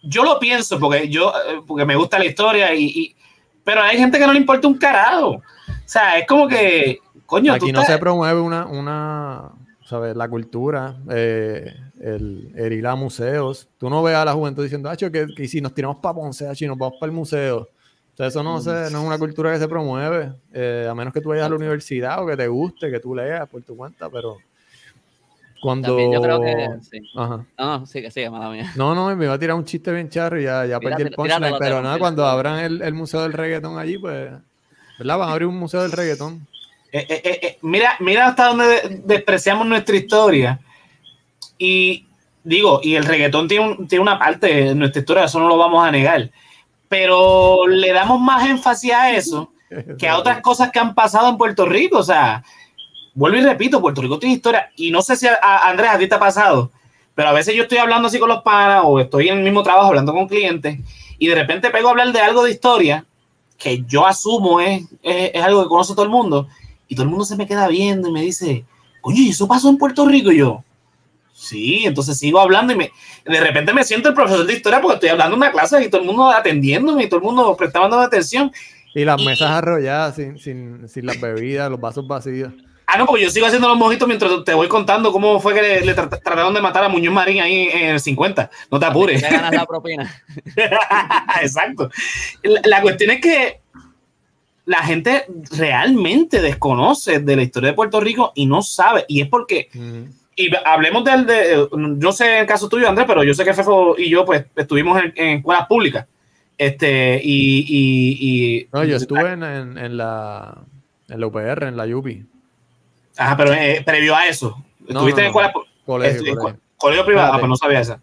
[0.03, 3.17] yo lo pienso porque yo, eh, porque me gusta la historia y, y
[3.65, 5.29] pero hay gente que no le importa un carajo.
[5.31, 5.43] O
[5.85, 7.01] sea, es como que
[7.53, 9.53] Aquí no se promueve una, una
[9.85, 10.17] ¿sabes?
[10.17, 13.69] La cultura, eh, el, ir a museos.
[13.79, 16.67] Tú no ves a la juventud diciendo, que, que, si nos tiramos para Ponce, y
[16.67, 17.69] nos vamos para el museo.
[18.19, 21.21] O eso no, se, no es una cultura que se promueve, eh, a menos que
[21.21, 24.11] tú vayas a la universidad o que te guste, que tú leas por tu cuenta,
[24.11, 24.37] pero
[25.61, 25.89] cuando...
[25.89, 27.01] También yo creo que sí.
[27.15, 27.45] Ajá.
[27.59, 28.73] No, no, sigue, sigue, mala mía.
[28.77, 31.11] No, no, me iba a tirar un chiste bien charro y ya, ya perdí el
[31.11, 34.31] punchline, pero nada, cuando abran el, el, museo del reggaetón allí, pues,
[34.99, 35.19] ¿verdad?
[35.19, 36.47] Van a abrir un museo del reggaetón.
[36.93, 40.61] Eh, eh, eh, mira, mira hasta dónde despreciamos nuestra historia.
[41.59, 42.07] Y
[42.43, 45.87] digo, y el reggaetón tiene, tiene una parte de nuestra historia, eso no lo vamos
[45.87, 46.31] a negar.
[46.89, 49.53] Pero le damos más énfasis a eso
[49.99, 51.99] que a otras cosas que han pasado en Puerto Rico.
[51.99, 52.43] O sea,
[53.21, 54.71] vuelvo y repito, Puerto Rico tiene historia.
[54.77, 56.71] Y no sé si a, Andrés a ti te ha pasado,
[57.15, 59.63] pero a veces yo estoy hablando así con los panas o estoy en el mismo
[59.63, 60.79] trabajo hablando con clientes
[61.19, 63.05] y de repente pego a hablar de algo de historia
[63.59, 66.49] que yo asumo es, es, es algo que conoce todo el mundo
[66.89, 68.65] y todo el mundo se me queda viendo y me dice,
[69.03, 70.33] coño, ¿y eso pasó en Puerto Rico?
[70.33, 70.65] Y yo,
[71.35, 72.91] sí, entonces sigo hablando y me,
[73.27, 75.91] de repente me siento el profesor de historia porque estoy hablando en una clase y
[75.91, 78.51] todo el mundo atendiéndome y todo el mundo prestando atención.
[78.95, 82.53] Y las mesas arrolladas, sin, sin, sin, las bebidas, los vasos vacíos.
[82.93, 85.81] Ah, no, porque yo sigo haciendo los mojitos mientras te voy contando cómo fue que
[85.81, 88.51] le, trataron de matar a Muñoz Marín ahí en el 50.
[88.69, 89.23] No te apures.
[89.23, 90.23] ganas la propina.
[91.41, 91.89] Exacto.
[92.43, 93.61] la, cuestión es que
[94.65, 95.25] la gente
[95.57, 99.05] realmente desconoce de la historia de Puerto Rico y no sabe.
[99.07, 99.69] Y es porque,
[100.35, 103.95] y hablemos del, de, yo sé el caso tuyo, Andrés, pero yo sé que Fefo
[103.97, 106.07] y yo pues estuvimos en, escuelas públicas.
[106.59, 110.59] Este, y, y, No, yo estuve en, en, la,
[111.09, 112.27] en la UPR, en la UPI.
[113.21, 114.65] Ajá, pero eh, previo a eso.
[114.89, 115.53] ¿Estuviste en escuelas
[115.85, 116.35] colegio,
[116.79, 117.05] colegio.
[117.05, 117.35] privado?
[117.35, 118.01] Ah, pues no sabía esa.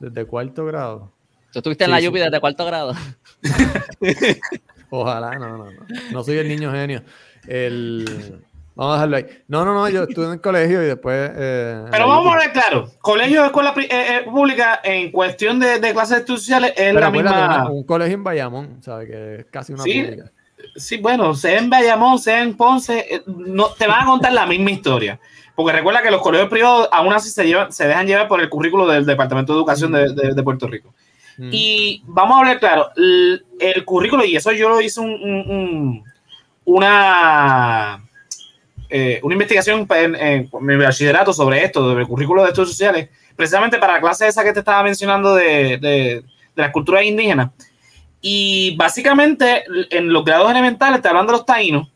[0.00, 1.12] Desde cuarto grado.
[1.52, 2.92] ¿Tú estuviste en la UPI desde cuarto grado?
[4.90, 5.72] Ojalá, no, no, no.
[6.10, 7.02] No soy el niño genio.
[7.46, 8.42] El,
[8.76, 9.26] Vamos a dejarlo ahí.
[9.48, 11.30] No, no, no, yo estuve en el colegio y después.
[11.34, 15.78] Eh, Pero vamos a ver claro: colegio de escuela eh, eh, pública en cuestión de,
[15.78, 17.70] de clases estudiantes es la misma.
[17.70, 19.08] Un, colegio en Bayamón, ¿sabes?
[19.08, 20.30] Que es casi una sí, pública.
[20.74, 24.70] Sí, bueno, sea en Bayamón, sea en Ponce, no, te van a contar la misma
[24.70, 25.18] historia.
[25.54, 28.48] Porque recuerda que los colegios privados aún así se, llevan, se dejan llevar por el
[28.50, 30.94] currículo del Departamento de Educación de, de, Puerto Rico.
[31.38, 36.04] Y vamos a hablar claro: el, currículo, y eso yo lo hice un,
[36.64, 38.02] una
[38.88, 43.78] eh, una investigación en, mi bachillerato sobre esto, sobre el currículo de estudios sociales, precisamente
[43.78, 46.22] para la clase esa que te estaba mencionando de, de,
[46.54, 47.50] de las culturas indígenas.
[48.28, 51.86] Y básicamente en los grados elementales te hablan de los taínos.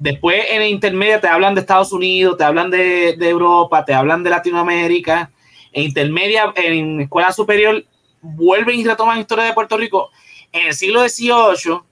[0.00, 4.24] Después en el intermedio te hablan de Estados Unidos, te hablan de, Europa, te hablan
[4.24, 5.30] de Latinoamérica.
[5.70, 7.84] En intermedia, en escuela superior,
[8.20, 10.10] vuelven y retoman historia de Puerto Rico.
[10.50, 11.82] En el siglo XVIII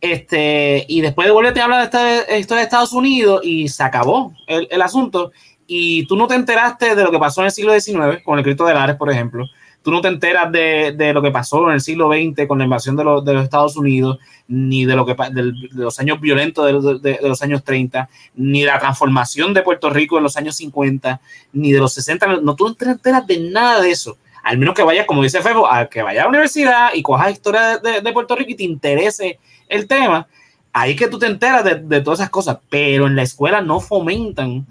[0.00, 3.84] este, y después de volverte a hablar de esta historia de Estados Unidos y se
[3.84, 5.30] acabó el, el, asunto.
[5.68, 8.44] Y tú no te enteraste de lo que pasó en el siglo XIX con el
[8.44, 9.46] Cristo de Lares, por ejemplo.
[9.84, 12.64] Tú no te enteras de, de, lo que pasó en el siglo XX con la
[12.64, 14.18] invasión de, los Estados Unidos,
[14.48, 18.80] ni de, lo que, de, los años violentos de, los años 30, ni de la
[18.80, 21.20] transformación de Puerto Rico en los años 50,
[21.52, 22.38] ni de los 60.
[22.40, 25.40] No, tú no te enteras de nada de eso al menos que vayas, como dice
[25.40, 28.54] Febo, a que vaya a la universidad y cojas historia de, de, Puerto Rico y
[28.54, 29.38] te interese
[29.70, 30.28] el tema,
[30.74, 34.66] ahí que tú te enteras de, todas esas cosas, pero en la escuela no fomentan,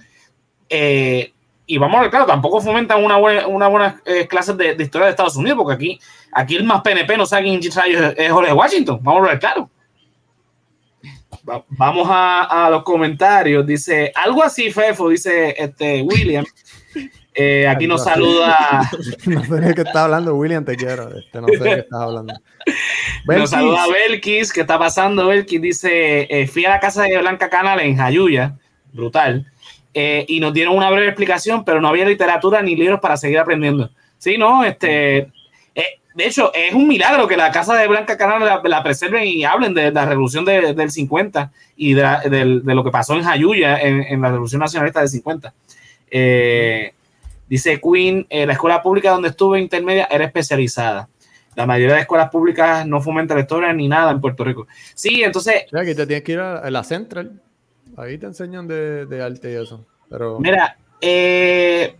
[0.69, 1.33] eh,
[1.65, 5.05] y vamos a ver, claro, tampoco fomentan una buena, una buena eh, clase de, historia
[5.05, 5.99] de Estados Unidos, porque aquí,
[6.31, 7.77] aquí el más PNP no sabe quién es,
[8.17, 9.69] es Jorge Washington, vamos a ver, claro.
[11.69, 16.45] vamos a, a, los comentarios, dice, algo así, Fefo, dice este William.
[17.35, 18.89] Eh, aquí nos saluda.
[19.25, 21.17] no sé de qué está hablando, William, te quiero.
[21.17, 22.33] Este, no sé de qué estás hablando.
[23.25, 25.27] nos saluda Belkis, ¿qué está pasando?
[25.27, 28.57] Belkis dice: eh, Fui a la casa de Blanca Canal en Jayuya,
[28.91, 29.51] brutal,
[29.93, 33.39] eh, y nos dieron una breve explicación, pero no había literatura ni libros para seguir
[33.39, 33.89] aprendiendo.
[34.17, 35.27] Sí, no, este.
[36.15, 39.73] de hecho, es un milagro que la casa de Blanca Canal la, preserven y hablen
[39.73, 44.61] de, la revolución del 50 y de, lo que pasó en Jayuya en, la revolución
[44.61, 45.53] nacionalista del 50.
[46.11, 46.93] Eh,
[47.53, 51.07] Dice Queen, eh, la escuela pública donde estuve intermedia era especializada.
[51.55, 54.67] La mayoría de escuelas públicas no fomentan la historia ni nada en Puerto Rico.
[54.95, 55.65] Sí, entonces...
[55.71, 57.39] O aquí te tienes que ir a la Central.
[57.97, 59.85] Ahí te enseñan de, de arte y eso.
[60.39, 61.95] Mira, eh,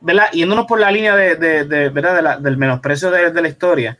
[0.00, 0.30] ¿verdad?
[0.32, 2.38] Yéndonos por la línea de, de, ¿verdad?
[2.38, 3.98] del menosprecio de, la historia,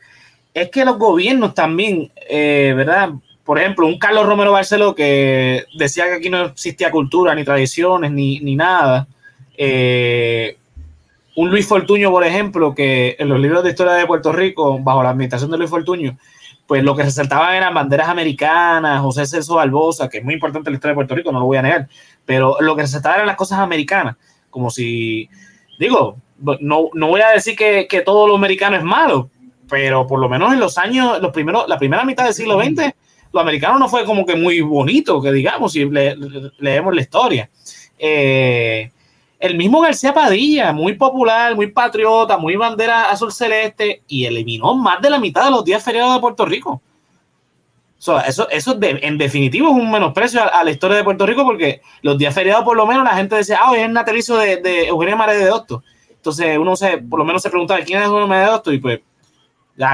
[0.53, 3.11] es que los gobiernos también, eh, ¿verdad?
[3.43, 8.11] Por ejemplo, un Carlos Romero Barceló que decía que aquí no existía cultura, ni tradiciones,
[8.11, 9.07] ni, ni nada.
[9.57, 10.57] Eh,
[11.35, 15.03] un Luis Fortuño, por ejemplo, que en los libros de historia de Puerto Rico, bajo
[15.03, 16.17] la administración de Luis Fortuño,
[16.67, 20.73] pues lo que resaltaban eran banderas americanas, José Celso Barbosa, que es muy importante en
[20.73, 21.87] la historia de Puerto Rico, no lo voy a negar,
[22.25, 24.15] pero lo que resaltaba eran las cosas americanas,
[24.49, 25.29] como si,
[25.79, 26.17] digo,
[26.59, 29.29] no, no voy a decir que, que, todo lo americano es malo,
[29.69, 32.93] pero por lo menos en los años, los primeros, la primera mitad del siglo XX,
[33.31, 36.15] lo americano no fue como que muy bonito, que digamos, si le,
[36.59, 37.49] leemos la historia.
[37.97, 38.91] Eh,
[39.45, 45.01] el mismo García Padilla, muy popular, muy patriota, muy bandera azul celeste, y eliminó más
[45.01, 46.81] de la mitad de los días feriados de Puerto Rico.
[48.27, 52.17] eso, eso en definitivo es un menosprecio a, la historia de Puerto Rico porque los
[52.17, 54.87] días feriados por lo menos la gente decía, ah, hoy es el natalicio de, de
[54.87, 55.83] Eugenio María de Docto.
[56.09, 58.73] Entonces uno se, por lo menos se preguntaba, ¿quién es Eugenio María de Docto?
[58.73, 58.99] Y pues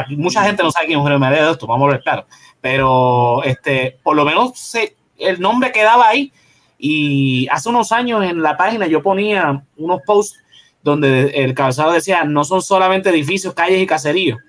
[0.09, 2.25] mucha gente no sabe quién es Eugenio María de Docto, vamos a ver claro.
[2.61, 4.75] Pero este, por lo menos
[5.17, 6.31] el nombre quedaba ahí
[6.83, 10.39] y hace unos años en la página yo ponía unos posts
[10.81, 14.39] donde el calzado decía, no son solamente edificios, calles y caseríos.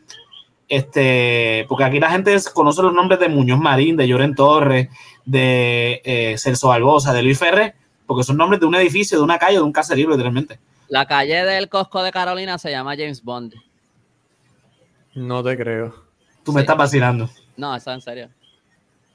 [0.67, 4.89] Este, porque aquí la gente conoce los nombres de Muñoz Marín, de Lloren Torres,
[5.27, 7.75] de eh, Celso Barbosa, de Luis Ferrer,
[8.07, 10.59] porque son nombres de un edificio, de una calle, de un caserío, literalmente.
[10.89, 13.53] La calle del Cosco de Carolina se llama James Bond.
[15.15, 15.95] No te creo.
[16.43, 17.29] Tú me estás vacilando.
[17.59, 18.31] No, eso en serio.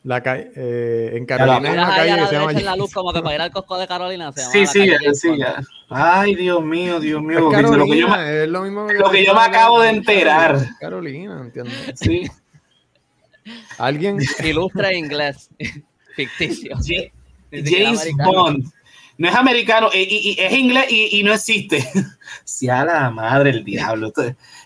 [0.04, 2.52] La calle, eh, en Carolina una calle que se llama...
[2.52, 4.90] En la luz como que para ir al Cosco de Carolina se llama Sí, sí,
[5.14, 5.62] sí, ya.
[5.90, 7.50] Ay, Dios mío, Dios mío.
[7.50, 9.90] Carolina, lo que yo me, es lo mismo que, lo que yo me acabo de
[9.90, 10.60] enterar.
[10.80, 11.72] Carolina, entiendo.
[11.96, 12.30] Sí.
[13.78, 15.50] Alguien ilustra inglés
[16.16, 16.78] ficticio.
[17.52, 18.66] James Bond.
[19.18, 21.84] No es americano, y, y, es inglés y, no existe.
[22.44, 24.12] Si a la madre el diablo.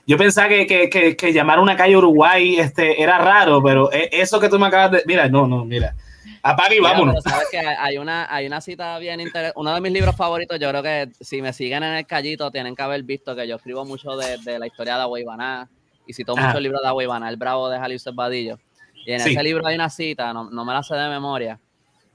[0.07, 4.39] Yo pensaba que, que, que, llamar una calle Uruguay este, era raro, pero e, eso
[4.39, 5.03] que tú me acabas de.
[5.05, 5.95] Mira, no, no, mira.
[6.43, 7.23] Apaga y vámonos.
[7.23, 9.59] sabes que hay una, hay una cita bien interesante.
[9.59, 12.75] Uno de mis libros favoritos, yo creo que si me siguen en el callito, tienen
[12.75, 15.69] que haber visto que yo escribo mucho de, de la historia de Agüeybaná
[16.07, 18.57] y cito mucho el libro de Agüeybaná, El Bravo de Jalisco Badillo.
[19.05, 21.59] Y en ese libro hay una cita, no, no, me la sé de memoria,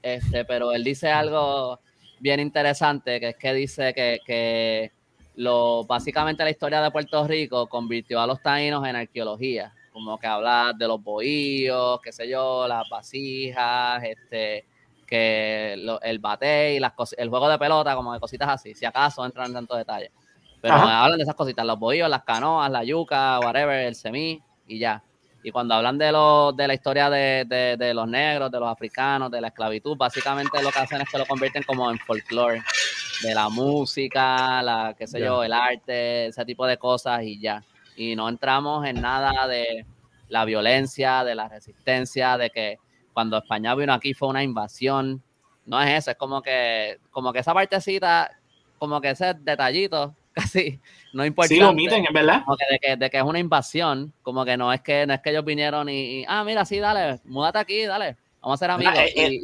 [0.01, 1.79] este, pero él dice algo
[2.19, 4.91] bien interesante, que es que dice que, que
[5.35, 10.27] lo, básicamente la historia de Puerto Rico convirtió a los taínos en arqueología, como que
[10.27, 14.65] habla de los bohíos, qué sé yo, las vasijas, este,
[15.07, 19.25] que el bate y las el juego de pelota, como de cositas así, si acaso
[19.25, 20.11] entran en tanto detalle.
[20.59, 24.79] Pero hablan de esas cositas, los bohíos, las canoas, la yuca, whatever, el semí y
[24.79, 25.03] ya.
[25.47, 27.45] Y cuando hablan de, lo, de la historia de,
[27.79, 31.17] de, los negros, de los africanos, de la esclavitud, básicamente lo que hacen es que
[31.17, 32.61] lo convierten como en folclore,
[33.23, 37.63] de la música, la, qué sé yo, el arte, ese tipo de cosas y ya.
[37.95, 39.85] Y no entramos en nada de
[40.27, 42.77] la violencia, de la resistencia, de que
[43.13, 45.23] cuando España vino aquí fue una invasión.
[45.65, 48.37] No es eso, es como que, como que esa partecita,
[48.77, 50.79] como que ese detallito, casi
[51.13, 51.49] no importa.
[51.49, 52.43] Sí, lo omiten, es verdad.
[52.69, 55.31] de, que, de que es una invasión, como que no es que no es que
[55.31, 58.93] ellos vinieron y, ah, mira, sí, dale, múdate aquí, dale, vamos a ser amigos.
[58.97, 59.39] Eh,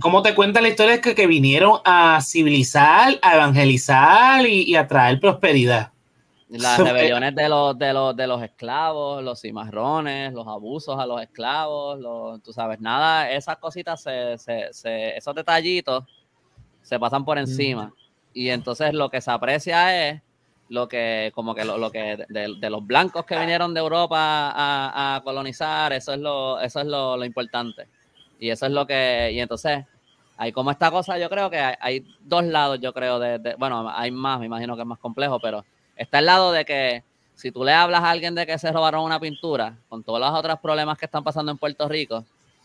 [0.00, 0.94] ¿Cómo te cuenta la historia?
[0.94, 5.92] Es que, que vinieron a civilizar, a evangelizar y, y a traer prosperidad.
[6.48, 11.20] Las rebeliones de los, de los, de los esclavos, los cimarrones, los abusos a los
[11.20, 16.04] esclavos, los, tú sabes, nada, esas cositas, se, se, esos detallitos
[16.80, 17.92] se pasan por encima.
[18.32, 20.22] Y entonces lo que se aprecia es
[20.68, 25.92] lo que, como que lo, que de, los blancos que vinieron de Europa a, colonizar,
[25.92, 27.86] eso es lo, eso es lo, importante.
[28.38, 29.84] Y eso es lo que, y entonces,
[30.36, 34.10] hay como esta cosa, yo creo que hay, dos lados, yo creo, de, bueno, hay
[34.10, 35.64] más, me imagino que es más complejo, pero
[35.96, 37.02] está el lado de que
[37.34, 40.30] si tú le hablas a alguien de que se robaron una pintura, con todos los
[40.30, 42.24] otros problemas que están pasando en Puerto Rico,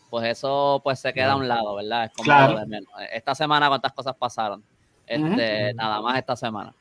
[0.09, 2.05] pues eso pues se queda a un lado, ¿verdad?
[2.05, 2.31] Es como
[3.11, 4.63] Esta semana cuántas cosas pasaron,
[5.07, 6.73] este, nada más esta semana.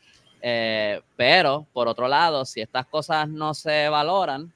[0.44, 4.52] Eh, pero, por otro lado, si estas cosas no se valoran,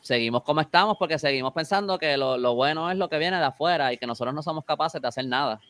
[0.00, 3.92] seguimos como estamos porque seguimos pensando que lo, bueno es lo que viene de afuera
[3.92, 5.60] y que nosotros no somos capaces de hacer nada.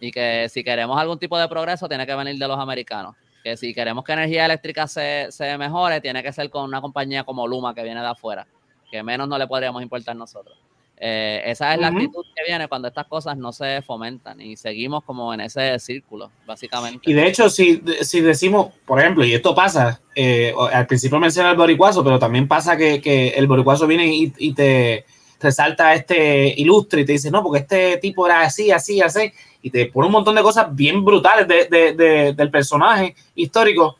[0.00, 3.14] Y que si queremos algún tipo de progreso, tiene que venir de los americanos.
[3.44, 7.22] Que si queremos que energía eléctrica se, se mejore, tiene que ser con una compañía
[7.22, 8.46] como Luma que viene de afuera,
[8.90, 10.58] que menos no le podríamos importar nosotros.
[11.00, 15.04] Eh, esa es la actitud que viene cuando estas cosas no se fomentan y seguimos
[15.04, 17.08] como en ese círculo, básicamente.
[17.08, 21.52] Y de hecho, si, si decimos, por ejemplo, y esto pasa, eh, al principio menciona
[21.52, 25.04] el boricuazo, pero también pasa que, que el boricuazo viene y, y, te
[25.40, 29.32] resalta este ilustre y te dice, no, porque este tipo era así, así, así,
[29.62, 33.96] y te pone un montón de cosas bien brutales de, de, del personaje histórico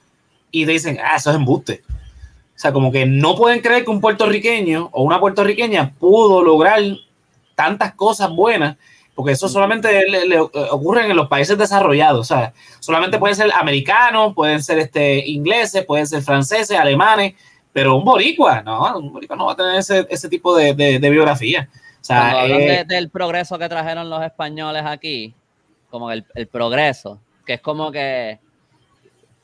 [0.51, 1.83] y te dicen, ah, eso es embuste.
[2.59, 6.83] O sea, como que no pueden creer que un puertorriqueño o una puertorriqueña pudo lograr
[7.55, 8.77] tantas cosas buenas,
[9.15, 12.19] porque eso solamente le, ocurre en los países desarrollados.
[12.19, 17.35] O sea, solamente pueden ser americanos, pueden ser este, ingleses, pueden ser franceses, alemanes,
[17.73, 21.11] pero un boricua, no, un boricua no va a tener ese, ese tipo de, de,
[21.11, 21.69] biografía.
[22.01, 25.33] O sea, hablan del progreso que trajeron los españoles aquí,
[25.91, 28.41] como el, el progreso, que es como que,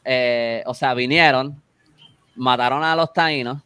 [0.04, 1.62] eh, o sea, vinieron,
[2.36, 3.62] mataron a los taínos,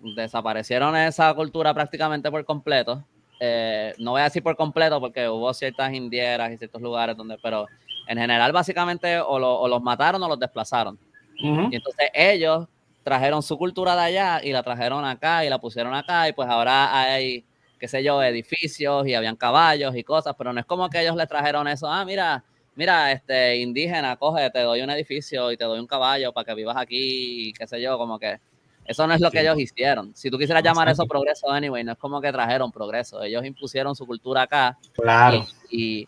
[0.00, 3.02] desaparecieron esa cultura prácticamente por completo.
[3.40, 7.38] Eh, no voy a decir por completo porque hubo ciertas indieras y ciertos lugares donde,
[7.42, 7.66] pero
[8.06, 10.98] en general básicamente o, los mataron o los desplazaron.
[11.40, 12.66] Y entonces ellos
[13.04, 16.48] trajeron su cultura de allá y la trajeron acá y la pusieron acá y pues
[16.48, 17.44] ahora hay,
[17.78, 21.14] qué sé yo, edificios y habían caballos y cosas, pero no es como que ellos
[21.14, 22.42] le trajeron eso, ah, mira,
[22.78, 26.54] mira, este indígena, coge, te doy un edificio y te doy un caballo para que
[26.54, 28.38] vivas aquí, y qué sé yo, como que
[28.86, 30.14] eso no es lo que ellos hicieron.
[30.14, 33.96] Si tú quisieras llamar eso progreso, anyway, no es como que trajeron progreso, ellos impusieron
[33.96, 34.78] su cultura acá.
[34.92, 35.44] Claro.
[35.68, 36.06] Y,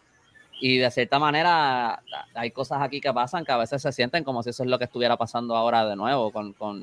[0.61, 2.01] y, de cierta manera
[2.35, 4.79] hay cosas aquí que pasan que a veces se sienten como si eso es lo
[4.79, 6.81] que estuviera pasando ahora de nuevo, con, con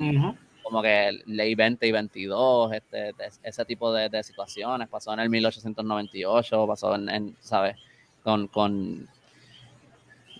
[0.62, 4.86] como que ley 20 y 22, este, ese tipo de, de, situaciones.
[4.88, 7.74] Pasó en el 1898, pasó en, en ¿sabes?
[8.22, 9.08] Con, con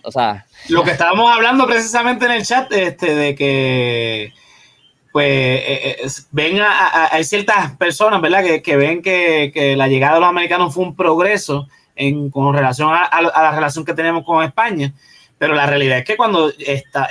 [0.03, 0.45] o sea.
[0.67, 4.33] Lo que estábamos hablando precisamente en el chat, este, de que
[5.11, 8.43] pues eh, eh, ven a, hay ciertas personas, ¿verdad?
[8.63, 13.21] Que, ven que, la llegada de los americanos fue un progreso en, con relación a,
[13.21, 14.93] la relación que tenemos con España.
[15.37, 16.51] Pero la realidad es que cuando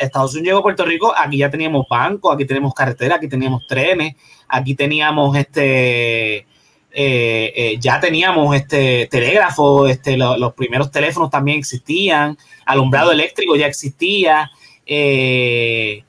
[0.00, 3.66] Estados Unidos llegó a Puerto Rico, aquí ya teníamos bancos, aquí teníamos carreteras, aquí teníamos
[3.66, 4.16] trenes,
[4.46, 6.46] aquí teníamos este
[6.90, 13.66] eh, eh, ya teníamos este telégrafo, este, los primeros teléfonos también existían, alumbrado eléctrico ya
[13.66, 14.50] existía,
[14.86, 16.02] eh,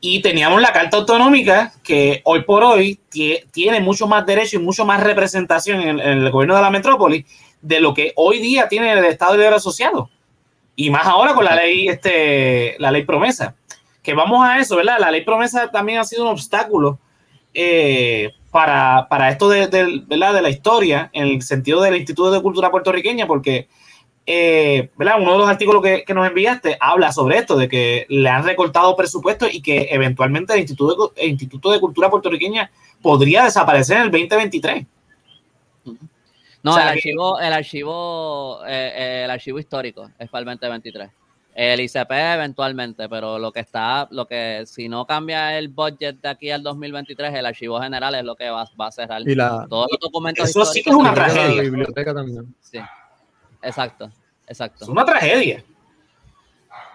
[0.00, 3.00] y teníamos la Carta Autonómica que hoy por hoy
[3.50, 7.24] tiene mucho más derecho y mucho más representación en el, gobierno de la metrópoli
[7.60, 10.10] de lo que hoy día tiene el Estado de Libre Asociado.
[10.76, 13.56] Y más ahora con la ley, este, la ley promesa.
[14.00, 14.98] Que vamos a eso, ¿verdad?
[15.00, 17.00] La ley promesa también ha sido un obstáculo
[17.52, 18.32] eh,
[19.08, 23.26] para, esto de, de, de, la historia, en el sentido del Instituto de Cultura Puertorriqueña,
[23.26, 23.68] porque
[24.26, 25.20] eh, ¿verdad?
[25.20, 28.96] Uno de los artículos que, nos enviaste habla sobre esto, de que le han recortado
[28.96, 34.10] presupuesto y que eventualmente el Instituto de, Instituto de Cultura Puertorriqueña podría desaparecer en el
[34.10, 34.86] 2023.
[36.62, 41.10] No, el, archivo, el, archivo, eh, eh, el archivo histórico es para el 2023.
[41.60, 46.28] El ICP eventualmente, pero lo que está, lo que si no cambia el budget de
[46.28, 49.22] aquí al 2023, el archivo general es lo que va, a cerrar.
[49.22, 51.56] Y la, Todos los documentos Eso sí que es una tragedia.
[51.56, 52.54] La biblioteca también.
[52.60, 52.78] Sí,
[53.60, 54.08] exacto,
[54.46, 54.84] exacto.
[54.84, 55.64] Es una tragedia.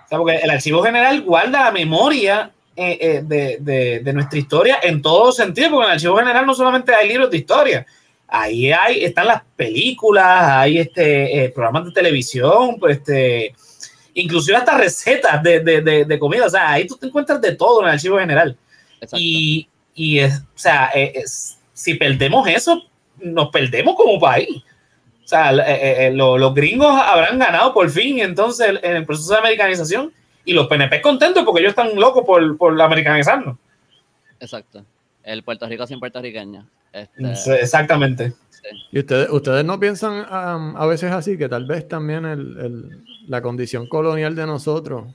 [0.06, 4.40] O sea, porque el archivo general guarda la memoria eh, eh, de, de, de, nuestra
[4.40, 7.86] historia en todo sentido, porque en el archivo general no solamente hay libros de historia,
[8.30, 13.54] ahí hay, están las películas, hay este, eh, programas de televisión, pues este
[14.14, 16.46] inclusive hasta recetas de, de, de, comida.
[16.46, 18.58] O sea, ahí tú te encuentras de todo en el archivo general.
[19.14, 21.24] Y, y es, o sea, eh,
[21.74, 22.84] si perdemos eso,
[23.18, 24.64] nos perdemos como país.
[25.24, 29.40] O sea, eh, eh, los gringos habrán ganado por fin entonces en el proceso de
[29.40, 30.12] americanización
[30.46, 33.58] y los PNP contentos porque ellos están locos por, por americanizarnos.
[34.40, 34.86] Exacto.
[35.24, 36.68] El Puerto Rico sin puertorriqueño.
[36.92, 37.62] Este...
[37.62, 38.34] Exactamente.
[38.92, 42.24] ¿Y ustedes, ustedes no piensan a veces así, que tal vez también
[43.28, 45.08] la condición colonial de nosotros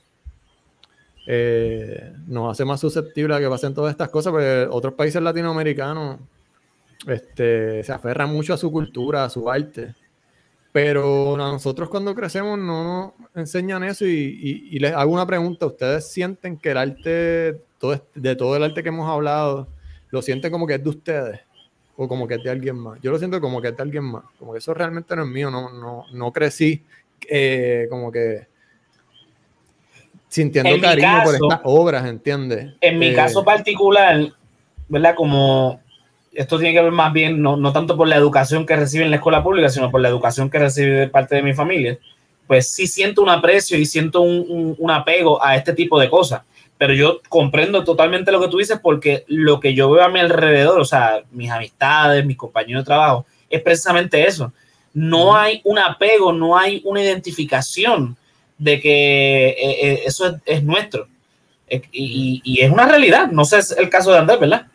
[1.31, 6.17] eh, nos hace más susceptibles a que pasen todas estas cosas, porque otros países latinoamericanos
[7.05, 9.93] este, se aferran mucho a su cultura, a su arte.
[10.71, 15.67] Pero nosotros cuando crecemos no nos enseñan eso y, les hago una pregunta.
[15.67, 17.61] ¿Ustedes sienten que el arte,
[18.15, 19.67] de todo el arte que hemos hablado,
[20.09, 21.39] lo sienten como que es de ustedes?
[22.01, 22.97] O como que es de alguien más.
[23.01, 25.27] Yo lo siento como que es de alguien más, como que eso realmente no es
[25.27, 26.81] mío, no, no, no crecí
[27.27, 28.47] eh, como que
[30.29, 32.73] sintiendo cariño por estas obras, ¿entiendes?
[32.79, 34.31] En mi eh, caso particular,
[34.87, 35.13] ¿verdad?
[35.13, 35.81] Como
[36.31, 39.09] esto tiene que ver más bien, no, no, tanto por la educación que recibe en
[39.09, 41.99] la escuela pública, sino por la educación que recibe de parte de mi familia,
[42.47, 46.43] pues sí siento un aprecio y siento un, un apego a este tipo de cosas
[46.79, 50.21] pero yo comprendo totalmente lo que tú dices porque lo que yo veo a mi
[50.21, 54.53] alrededor, o sea, mis amistades, mis compañeros de trabajo, es precisamente eso.
[54.93, 58.15] No hay un apego, no hay una identificación
[58.57, 61.09] de que eh, eh, eso es, nuestro.
[61.91, 63.27] Y, es una realidad.
[63.27, 64.67] No sé, es el caso de Andrés, ¿verdad?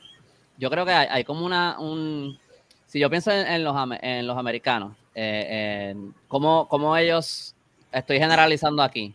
[0.59, 2.38] Yo creo que hay, como una, un...
[2.86, 5.94] Si yo pienso en, los, en los americanos, eh,
[6.28, 7.55] cómo ellos,
[7.90, 9.14] estoy generalizando aquí,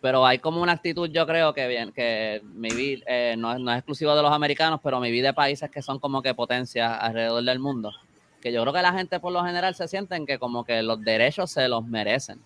[0.00, 3.78] pero hay como una actitud, yo creo que bien, que maybe, eh, no, no, es
[3.78, 7.42] exclusivo de los americanos, pero mi vida de países que son como que potencias alrededor
[7.42, 7.92] del mundo.
[8.40, 11.02] Que yo creo que la gente por lo general se sienten que como que los
[11.02, 12.40] derechos se los merecen.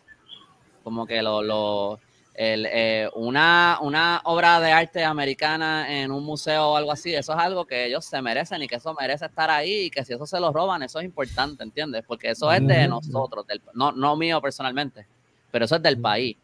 [0.83, 2.01] Como que lo, lo
[2.35, 7.33] el, eh, una, una obra de arte americana en un museo o algo así, eso
[7.33, 10.15] es algo que ellos se merecen y que eso merece estar ahí y que si
[10.15, 12.05] eso se lo roban, eso es importante, ¿entiendes?
[12.07, 15.07] Porque eso es de nosotros, del, no, no mío personalmente,
[15.51, 16.37] pero eso es del país.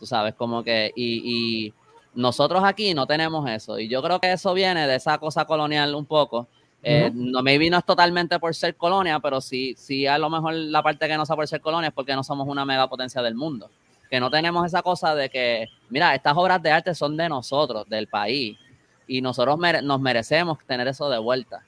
[0.00, 1.72] Tú sabes, como que, y,
[2.12, 3.78] nosotros aquí no tenemos eso.
[3.78, 6.48] Y yo creo que eso viene de esa cosa colonial un poco.
[6.82, 10.54] Eh, no, maybe no es totalmente por ser colonia, pero sí, sí a lo mejor
[10.54, 13.36] la parte que no sea por ser colonia es porque no somos una megapotencia del
[13.36, 13.70] mundo.
[14.10, 17.88] Que no tenemos esa cosa de que, mira, estas obras de arte son de nosotros,
[17.88, 18.58] del país,
[19.06, 21.62] y nosotros nos merecemos tener eso de vuelta.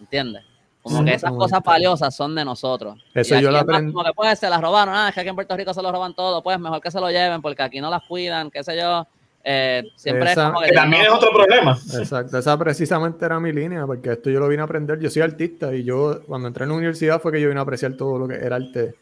[0.00, 0.42] ¿Entiendes?
[0.82, 2.98] Como que esas cosas valiosas son de nosotros.
[3.14, 3.92] Eso yo lo aprendí.
[3.92, 5.92] Como que pues se las robaron, ah, es que aquí en Puerto Rico se lo
[5.92, 8.76] roban todo, pues mejor que se lo lleven porque aquí no las cuidan, qué sé
[8.76, 9.06] yo.
[9.44, 11.78] Eh, siempre es como que, también es otro problema.
[11.98, 14.98] Exacto, esa precisamente era mi línea, porque esto yo lo vine a aprender.
[14.98, 17.62] Yo soy artista y yo cuando entré en la universidad fue que yo vine a
[17.62, 18.94] apreciar todo lo que era arte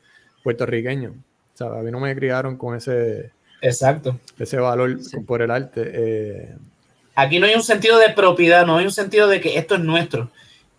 [0.42, 1.10] puertorriqueño.
[1.10, 4.18] O sea, a mí no me criaron con ese, Exacto.
[4.38, 5.90] ese valor por el arte.
[5.92, 6.54] Eh,
[7.14, 9.80] aquí no hay un sentido de propiedad, no hay un sentido de que esto es
[9.80, 10.30] nuestro.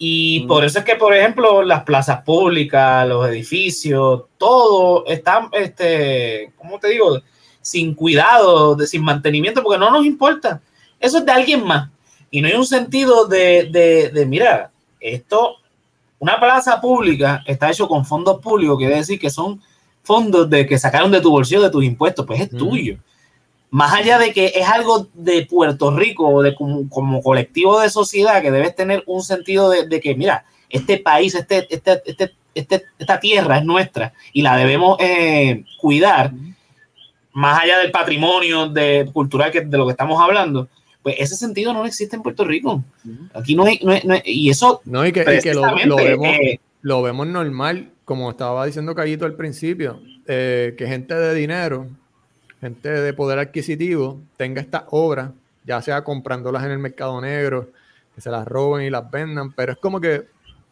[0.04, 6.52] Y por eso es que, por ejemplo, las plazas públicas, los edificios, todo está, este,
[6.58, 7.20] ¿cómo te digo?
[7.62, 10.60] Sin cuidado, de, sin mantenimiento, porque no nos importa.
[11.00, 11.92] Eso es de alguien más.
[12.32, 15.58] Y no hay un sentido de, de, de mira, esto,
[16.18, 19.62] una plaza pública está hecho con fondos públicos, quiere decir que son
[20.02, 22.98] fondos de que sacaron de tu bolsillo, de tus impuestos, pues es tuyo
[23.72, 28.52] más allá de que es algo de Puerto Rico, de como, colectivo de sociedad, que
[28.52, 33.58] debes tener un sentido de, que, mira, este país, este, este, este, este, esta tierra
[33.58, 36.34] es nuestra y la debemos eh, cuidar,
[37.32, 40.68] más allá del patrimonio de, cultural que, de lo que estamos hablando,
[41.02, 42.84] pues ese sentido no existe en Puerto Rico.
[43.34, 44.82] Aquí no hay, no y eso...
[44.84, 50.02] No, y que, lo, vemos, eh, lo, vemos, normal, como estaba diciendo Cayito al principio,
[50.28, 51.88] eh, que gente de dinero
[52.62, 55.32] gente de poder adquisitivo tenga estas obras,
[55.66, 57.70] ya sea comprándolas en el mercado negro,
[58.16, 60.26] que se las roben y las vendan, pero es como que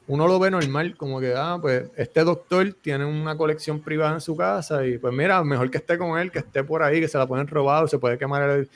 [0.07, 4.21] uno lo ve normal, como que, ah, pues este doctor tiene una colección privada en
[4.21, 7.07] su casa y pues mira, mejor que esté con él, que esté por ahí, que
[7.07, 8.69] se la pueden robar, se puede quemar, el,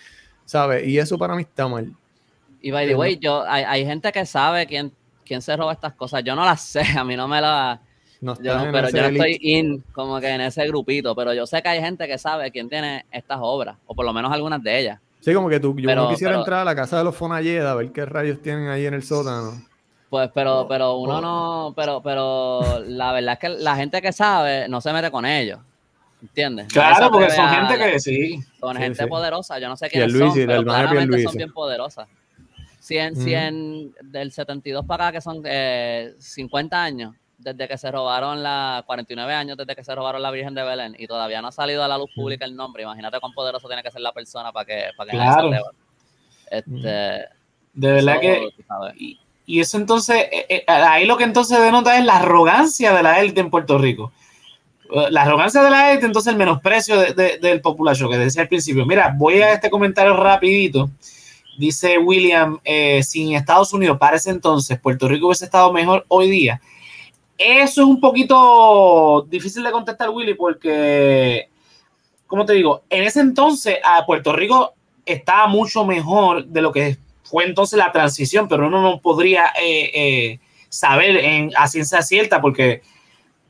[0.46, 0.86] ¿sabes?
[0.88, 1.92] Y eso para mí está mal.
[2.62, 4.92] Y by the way, yo, hay, hay gente que sabe quién,
[5.26, 6.24] quién se roba estas cosas.
[6.24, 7.80] Yo no las sé, a mí no me las...
[8.24, 11.62] No yo pero yo no estoy in como que en ese grupito, pero yo sé
[11.62, 14.80] que hay gente que sabe quién tiene estas obras, o por lo menos algunas de
[14.80, 15.00] ellas.
[15.20, 17.76] Sí, como que tú, yo no quisiera entrar a la casa de los Fonalleda a
[17.76, 19.62] ver qué rayos tienen ahí en el sótano.
[20.10, 24.70] Pues, pero, pero uno no, pero, pero la verdad es que la gente que sabe
[24.70, 25.60] no se mete con ellos.
[26.22, 26.68] ¿Entiendes?
[26.72, 28.40] Claro, porque son gente que sí.
[28.58, 32.08] Son gente poderosa, yo no sé quiénes son, pero claramente son bien poderosas.
[32.80, 38.42] 100, 100 del 72 para acá, que son eh, 50 años, desde que se robaron
[38.42, 41.52] la, 49 años desde que se robaron la Virgen de Belén y todavía no ha
[41.52, 42.84] salido a la luz pública el nombre.
[42.84, 45.52] Imagínate cuán poderoso tiene que ser la persona para que, para que claro.
[46.50, 47.28] Este,
[47.74, 48.50] de verdad que...
[49.46, 53.20] Y, eso entonces, eh, eh, ahí lo que entonces denota es la arrogancia de la
[53.20, 54.14] élite en Puerto Rico.
[55.10, 58.86] La arrogancia de la élite, entonces el menosprecio del populacho que decía al principio.
[58.86, 60.90] Mira, voy a este comentario rapidito.
[61.58, 66.30] Dice William, eh, si Estados Unidos para ese entonces Puerto Rico hubiese estado mejor hoy
[66.30, 66.62] día,
[67.38, 71.50] eso es un poquito difícil de contestar, Willy, porque,
[72.28, 74.74] como te digo, en ese entonces a Puerto Rico
[75.06, 79.92] estaba mucho mejor de lo que fue entonces la transición, pero uno no podría eh,
[79.94, 82.82] eh, saber en, a ciencia cierta, porque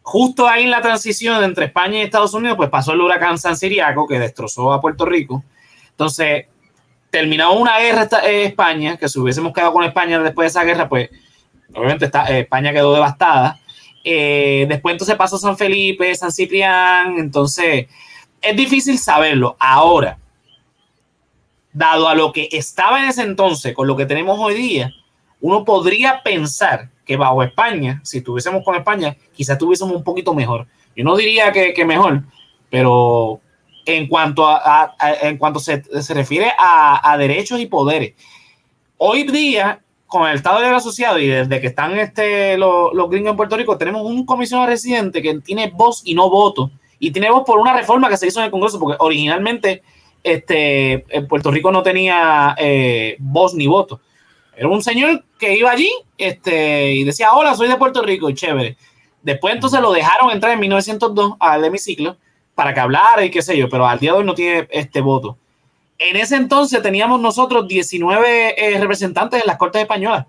[0.01, 3.57] justo ahí en la transición entre España y Estados Unidos, pues pasó el huracán San
[3.57, 5.43] Siriaco que destrozó a Puerto Rico.
[5.91, 6.45] Entonces,
[7.09, 10.63] terminó una guerra en eh, España, que si hubiésemos quedado con España después de esa
[10.65, 11.09] guerra, pues
[11.73, 12.09] obviamente
[12.39, 13.59] España quedó devastada.
[14.03, 17.87] Eh, después entonces pasó San Felipe, San Ciprián, entonces
[18.41, 19.55] es difícil saberlo.
[19.59, 20.19] Ahora,
[21.71, 24.93] dado a lo que estaba en ese entonces, con lo que tenemos hoy día,
[25.41, 30.67] uno podría pensar que bajo España, si estuviésemos con España, quizás estuviésemos un poquito mejor.
[30.95, 32.23] Yo no diría que, mejor,
[32.69, 33.41] pero
[33.85, 38.13] en cuanto a, en cuanto se, se refiere a, derechos y poderes.
[38.97, 39.82] Hoy día,
[40.13, 43.79] con el Estado de Asociado y desde que están este, los, gringos en Puerto Rico,
[43.79, 46.69] tenemos un comisionado residente que tiene voz y no voto.
[46.99, 49.81] Y tiene voz por una reforma que se hizo en el Congreso, porque originalmente
[50.21, 54.01] este, Puerto Rico no tenía eh, voz ni voto.
[54.55, 58.35] Era un señor que iba allí este, y decía, hola, soy de Puerto Rico, y
[58.35, 58.77] chévere.
[59.23, 62.17] Después entonces lo dejaron entrar en 1902 al hemiciclo
[62.53, 65.01] para que hablara y qué sé yo, pero al día de hoy no tiene este
[65.01, 65.39] voto.
[66.03, 70.25] En ese entonces teníamos nosotros 19 eh, representantes en las Cortes Españolas,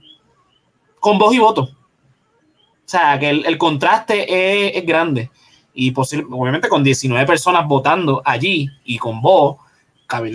[1.00, 1.62] con voz y voto.
[1.62, 5.30] O sea, que el, contraste es, grande.
[5.74, 9.56] Y obviamente con 19 personas votando allí y con voz,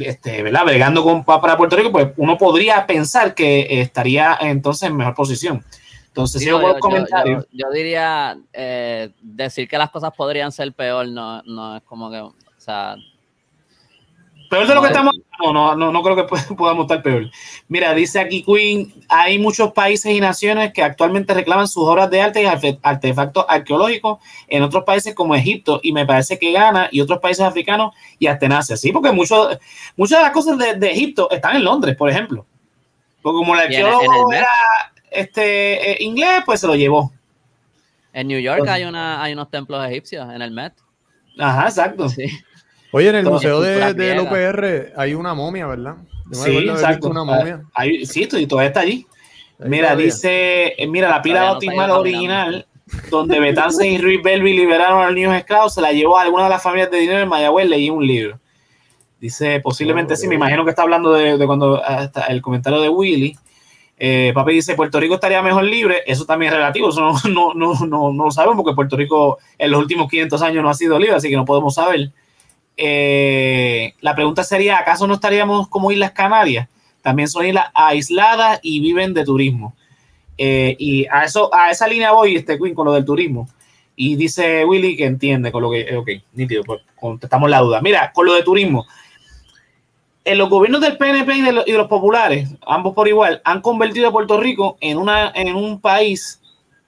[0.01, 0.65] este, ¿verdad?
[0.65, 5.63] Bregando con, para Puerto Rico, pues uno podría pensar que estaría entonces en mejor posición.
[6.07, 6.59] Entonces, yo,
[7.51, 12.19] yo, diría eh, decir que las cosas podrían ser peor, no, no es como que,
[12.19, 12.97] o sea...
[14.49, 16.23] Peor de lo que estamos no, no, no, no creo que
[16.55, 17.29] podamos estar peor.
[17.67, 22.21] Mira, dice aquí Queen, hay muchos países y naciones que actualmente reclaman sus obras de
[22.21, 27.01] arte y artefactos arqueológicos en otros países como Egipto y me parece que Ghana y
[27.01, 28.75] otros países africanos y hasta en Asia.
[28.75, 29.59] Sí, porque muchas
[29.97, 32.45] de las cosas de, de, Egipto están en Londres, por ejemplo.
[33.21, 34.47] Porque como el arqueólogo era,
[35.11, 37.11] este, eh, inglés, pues se lo llevó.
[38.11, 40.73] En New York hay, una, hay unos templos egipcios en el Met.
[41.37, 42.09] Ajá, exacto.
[42.09, 42.25] Sí.
[42.91, 45.95] Oye, en el museo de, del UPR hay una momia, ¿verdad?
[46.31, 47.09] sí, exacto.
[47.09, 47.61] Una momia.
[47.73, 49.05] Ahí, sí, y todavía está allí.
[49.59, 52.65] mira, dice, eh, mira, la pila bautismal original,
[53.09, 56.45] donde Betance y Ruiz Belvi liberaron a los niños esclavos, se la llevó a alguna
[56.45, 58.39] de las familias de dinero en Mayagüez, leí un libro.
[59.19, 62.89] Dice, posiblemente sí, me imagino que está hablando de, de cuando hasta el comentario de
[62.89, 63.35] Willy.
[64.01, 67.13] Eh, papi dice, Puerto Rico estaría mejor libre, eso también es relativo, eso no,
[67.53, 70.73] no, no, no, lo sabemos porque Puerto Rico en los últimos 500 años no ha
[70.73, 72.11] sido libre, así que no podemos saber.
[72.81, 76.69] Eh, la pregunta sería, ¿acaso no estaríamos como Islas Canarias?
[77.01, 79.75] También son islas aisladas y viven de turismo.
[80.37, 83.49] Eh, y a, eso, a esa línea voy, este Queen, con lo del turismo.
[83.97, 87.81] Y dice Willy que entiende con lo que, ok, nítido, pues contestamos la duda.
[87.81, 88.85] Mira, con lo de turismo,
[90.23, 94.11] en los gobiernos del PNP y de, los, populares, ambos por igual, han convertido a
[94.13, 96.39] Puerto Rico en, una, en un país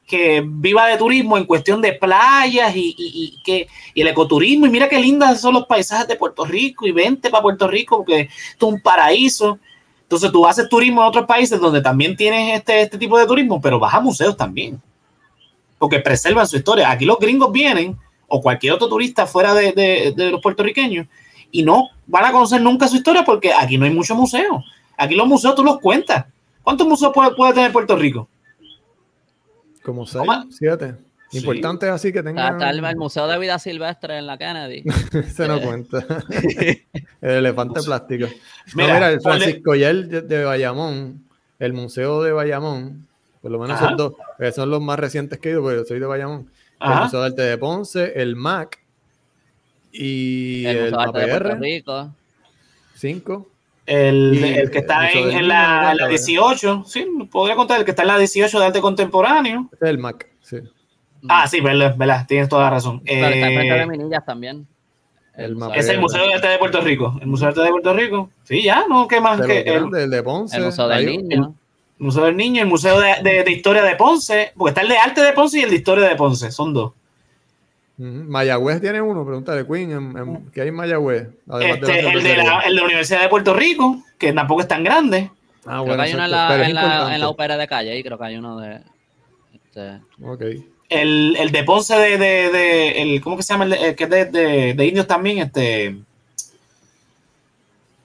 [0.06, 4.66] que viva de turismo en cuestión de playas y, que, el ecoturismo.
[4.66, 7.98] Y mira qué lindas son los paisajes de Puerto Rico y vente para Puerto Rico
[7.98, 8.22] porque
[8.52, 9.60] esto es un paraíso.
[10.04, 13.62] Entonces tú haces turismo en otros países donde también tienes este, este tipo de turismo,
[13.62, 14.82] pero vas a museos también.
[15.78, 16.92] Porque preservan su historia.
[16.92, 17.98] Aquí los gringos vienen,
[18.28, 21.08] o cualquier otro turista fuera de, de los puertorriqueños,
[21.52, 24.64] y no van a conocer nunca su historia porque aquí no hay muchos museos.
[24.98, 26.26] Aquí los museos tú los cuentas.
[26.64, 28.28] ¿Cuántos museos puede, tener Puerto Rico?
[29.84, 30.96] Como seis, siete.
[31.34, 32.50] Importante así que tenga.
[32.50, 34.84] Está el, Museo de Vida Silvestre en la Kennedy.
[35.34, 36.06] Se no cuenta.
[37.22, 38.28] el elefante plástico.
[38.76, 41.24] Mira, el Francisco Yel de, Bayamón,
[41.60, 43.08] el Museo de Bayamón,
[43.42, 44.14] por lo menos son dos,
[44.54, 46.50] son los más recientes que he ido, porque yo soy de Bayamón.
[46.82, 48.80] El Museo de Arte de Ponce, el MAC
[49.92, 51.60] y el, el APR.
[52.96, 53.51] Cinco.
[53.86, 58.10] El, el, que está en, la, la, 18, sí, podría contar, el que está en
[58.10, 59.70] la 18 de arte contemporáneo.
[59.74, 60.58] es el MAC, sí.
[61.28, 63.02] Ah, sí, verdad, verdad, tienes toda la razón.
[63.06, 64.68] Está en frente de eh, Minillas también.
[65.36, 67.18] El es el Museo de Arte de Puerto Rico.
[67.22, 68.30] El Museo de Arte de Puerto Rico.
[68.44, 69.08] Sí, ya, ¿no?
[69.08, 69.42] ¿Qué más?
[69.42, 70.58] que el, el, de Ponce.
[70.58, 71.56] El Museo del Niño.
[72.00, 74.98] El Museo del Niño, el Museo de, de, Historia de Ponce, porque está el de
[74.98, 76.94] Arte de Ponce y el de Historia de Ponce, son dos.
[78.02, 81.28] Mayagüez tiene uno, pregúntale, Queen, en, ¿qué hay en Mayagüez?
[81.62, 84.84] Este, el, de la, el de la Universidad de Puerto Rico, que tampoco es tan
[84.84, 85.30] grande.
[85.66, 88.18] Ah, bueno, hay uno en la, en, la, en la ópera de calle, ahí creo
[88.18, 88.82] que hay uno de...
[89.54, 90.00] Este...
[90.24, 90.44] Ok
[90.92, 93.64] el, el de Ponce de, de, de, el, ¿cómo que se llama?
[93.64, 95.96] El, que es de, de, de, indios también, este.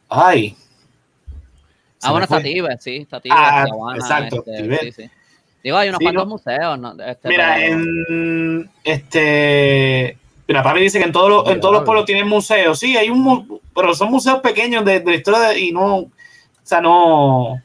[0.09, 0.57] Ay.
[2.01, 3.67] Ah, bueno, está Tibet, sí, está Tibet, ah,
[3.97, 5.11] exacto, este, sí, sí.
[5.67, 6.79] Digo, hay unos cuantos museos.
[6.79, 6.95] ¿no?
[7.05, 10.17] Este, mira, en este.
[10.47, 12.79] Mira, papi dice que en todos los, en todos los pueblos tienen museos.
[12.79, 16.11] Sí, hay un, pero son museos pequeños de, de la historia de, y no, o
[16.63, 17.61] sea, no,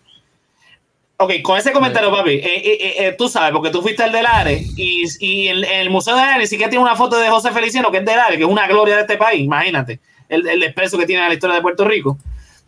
[1.17, 4.25] Ok, con ese comentario, papi, eh, eh, eh, tú sabes, porque tú fuiste al del
[4.25, 7.51] Are y, y el, el, Museo de Are ni siquiera tiene una foto de José
[7.51, 10.63] Feliciano, que es del Are, que es una gloria de este país, imagínate, el, el
[10.63, 12.17] expreso que tiene la historia de Puerto Rico.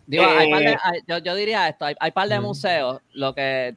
[0.06, 0.24] Digo,
[1.08, 3.74] yo, yo, diría esto, hay, hay par de museos, lo que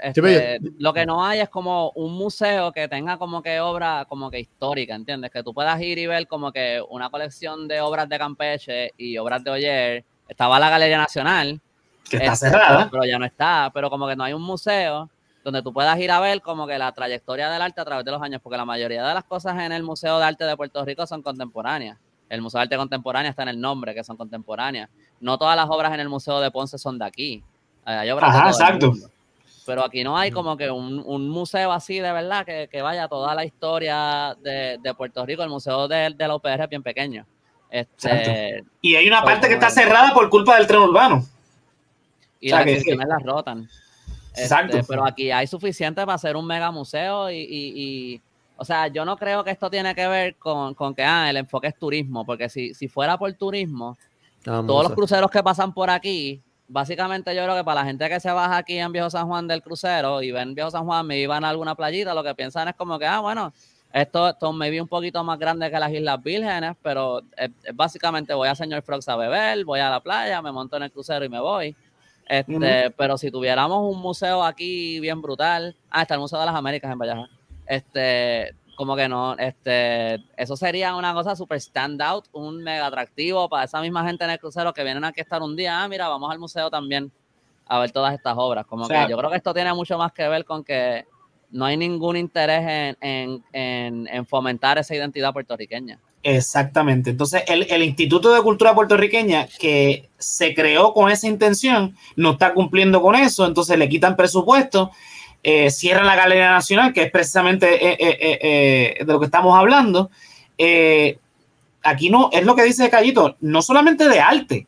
[0.00, 4.30] este, lo que no hay es como un museo que tenga como que obra como
[4.30, 5.30] que histórica, ¿entiendes?
[5.30, 9.18] Que tú puedas ir y ver como que una colección de obras de Campeche y
[9.18, 10.04] obras de Oyer.
[10.28, 11.60] Estaba la Galería Nacional,
[12.08, 12.88] que está cerrada.
[12.90, 15.10] Pero ya no está, pero como que no hay un museo
[15.44, 18.10] donde tú puedas ir a ver como que la trayectoria del arte a través de
[18.10, 20.84] los años, porque la mayoría de las cosas en el Museo de Arte de Puerto
[20.84, 21.98] Rico son contemporáneas.
[22.28, 24.90] El Museo de Arte Contemporánea está en el nombre, que son contemporáneas.
[25.20, 27.44] No todas las obras en el Museo de Ponce son de aquí.
[27.84, 28.92] Hay obras Ajá, exacto.
[29.66, 33.34] Pero aquí no hay como que un, museo así de verdad que, que, vaya toda
[33.34, 35.42] la historia de, de Puerto Rico.
[35.42, 37.26] El Museo de, de la UPR es bien pequeño.
[37.68, 41.26] Este, y hay una parte que está cerrada por culpa del tren urbano
[42.40, 43.68] y las instituciones las rotan.
[44.36, 44.76] Exacto.
[44.78, 48.20] Este, pero aquí hay suficiente para hacer un mega museo y,
[48.56, 51.68] o sea, yo no creo que esto tiene que ver con, que ah, el enfoque
[51.68, 53.96] es turismo, porque si, si fuera por turismo,
[54.44, 58.20] todos los cruceros que pasan por aquí, básicamente yo creo que para la gente que
[58.20, 61.18] se baja aquí en Viejo San Juan del crucero y ven Viejo San Juan, me
[61.18, 63.52] iban a alguna playita, lo que piensan es como que, ah, bueno,
[63.92, 67.22] esto, esto me vi un poquito más grande que las Islas Vírgenes, pero
[67.74, 70.92] básicamente voy a Señor Frogs a beber, voy a la playa, me monto en el
[70.92, 71.74] crucero y me voy.
[72.28, 76.54] Este, Pero si tuviéramos un museo aquí bien brutal, ah, está el Museo de las
[76.56, 77.28] Américas en Vallejo,
[77.66, 83.48] este, como que no, este, eso sería una cosa super stand out, un mega atractivo
[83.48, 85.88] para esa misma gente en el crucero que vienen aquí a estar un día, ah,
[85.88, 87.10] mira, vamos al museo también
[87.66, 90.28] a ver todas estas obras, como que yo creo que esto tiene mucho más que
[90.28, 91.04] ver con que
[91.50, 95.98] no hay ningún interés en, en, en fomentar esa identidad puertorriqueña.
[96.28, 97.10] Exactamente.
[97.10, 103.00] Entonces, el, Instituto de Cultura Puertorriqueña que se creó con esa intención no está cumpliendo
[103.00, 104.90] con eso, entonces le quitan presupuesto,
[105.48, 110.10] eh, cierran la Galería Nacional, que es precisamente eh, eh, de lo que estamos hablando.
[111.84, 114.66] aquí no, es lo que dice Callito, no solamente de arte,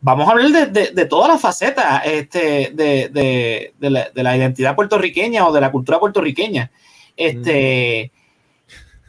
[0.00, 3.74] vamos a hablar de, de, todas las facetas este, de,
[4.14, 6.70] la, identidad puertorriqueña o de la cultura puertorriqueña.
[7.14, 8.10] Este,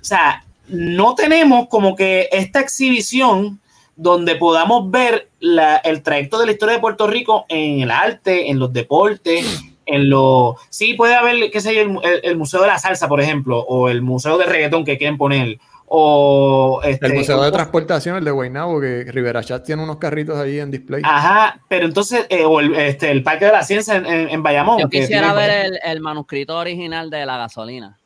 [0.02, 3.62] O sea, no tenemos como que esta exhibición
[3.96, 8.60] donde podamos ver el trayecto de la historia de Puerto Rico en el arte, en
[8.60, 9.46] los deportes,
[9.88, 10.58] en lo...
[10.70, 14.02] Sí, puede haber, qué sé yo, el, Museo de la Salsa, por ejemplo, o el
[14.02, 15.58] Museo de Reggaetón que quieren poner,
[15.88, 16.82] o...
[16.84, 20.60] Este, el Museo de Transportación, el de Guaynabo, que Rivera Chat tiene unos carritos ahí
[20.60, 21.02] en display.
[21.06, 24.80] Ajá, pero entonces, eh, o el, este, el Parque de la Ciencia en, en, Bayamón.
[24.80, 27.98] Yo quisiera ver el, el manuscrito original de la gasolina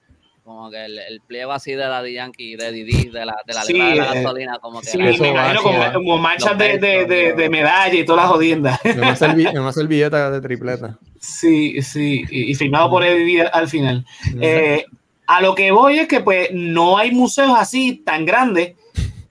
[0.56, 3.54] como que el, el, pliego así de la de Yankee, de Didi, de la, de
[3.54, 4.88] la, de la eh, gasolina, como que.
[4.88, 8.80] Sí, me imagino como, manchas de, de, de, medalla y todas las jodiendas.
[8.84, 10.98] Una, servilleta de tripleta.
[11.22, 14.04] Sí, sí, y, firmado por Eddie al final.
[14.40, 14.86] Eh,
[15.28, 18.74] a lo que voy es que pues no hay museos así tan grandes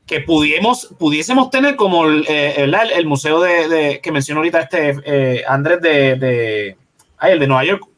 [0.06, 5.80] que pudiésemos, pudiésemos tener como el, eh, el, museo de, que mencionó ahorita este Andrés
[5.80, 6.76] de, de,
[7.18, 7.89] ay, el de Nueva York,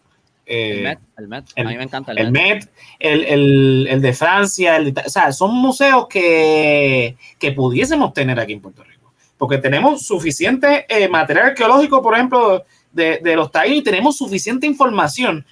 [0.47, 1.45] el Met, el Met.
[1.57, 2.69] a mí me encanta el, Met.
[2.99, 9.13] el, de Francia, o sea, son museos que, que, pudiésemos tener aquí en Puerto Rico,
[9.39, 14.67] porque tenemos suficiente eh, material arqueológico, por ejemplo, de, de los taínos y tenemos suficiente
[14.67, 15.47] información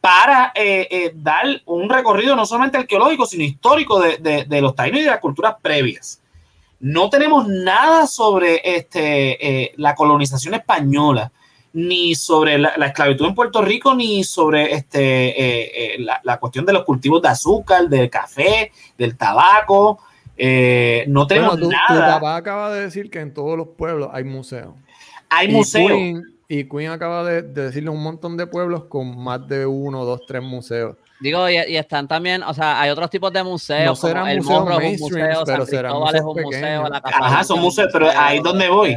[0.00, 0.52] para
[1.14, 5.56] dar un recorrido no solamente arqueológico, sino histórico de, los taínos y de las culturas
[5.60, 6.22] previas.
[6.80, 11.32] No tenemos nada sobre este, la colonización española
[11.72, 16.72] ni sobre la, esclavitud en Puerto Rico, ni sobre este, eh, eh, la, cuestión de
[16.72, 19.98] los cultivos de azúcar, del café, del tabaco.
[20.36, 22.20] Eh, no tenemos nada.
[22.20, 24.74] Tu acaba de decir que en todos los pueblos hay museos.
[25.28, 26.22] Hay museos.
[26.48, 30.42] y Queen acaba de, decirle un montón de pueblos con más de uno, dos, tres
[30.42, 30.96] museos.
[31.20, 34.02] Digo, y, están también, o sea, hay otros tipos de museos.
[34.02, 37.44] No como el Morro es un museo, pero San Cristóbal es un museo, la Ajá,
[37.44, 38.96] son museos, pero ahí es donde voy.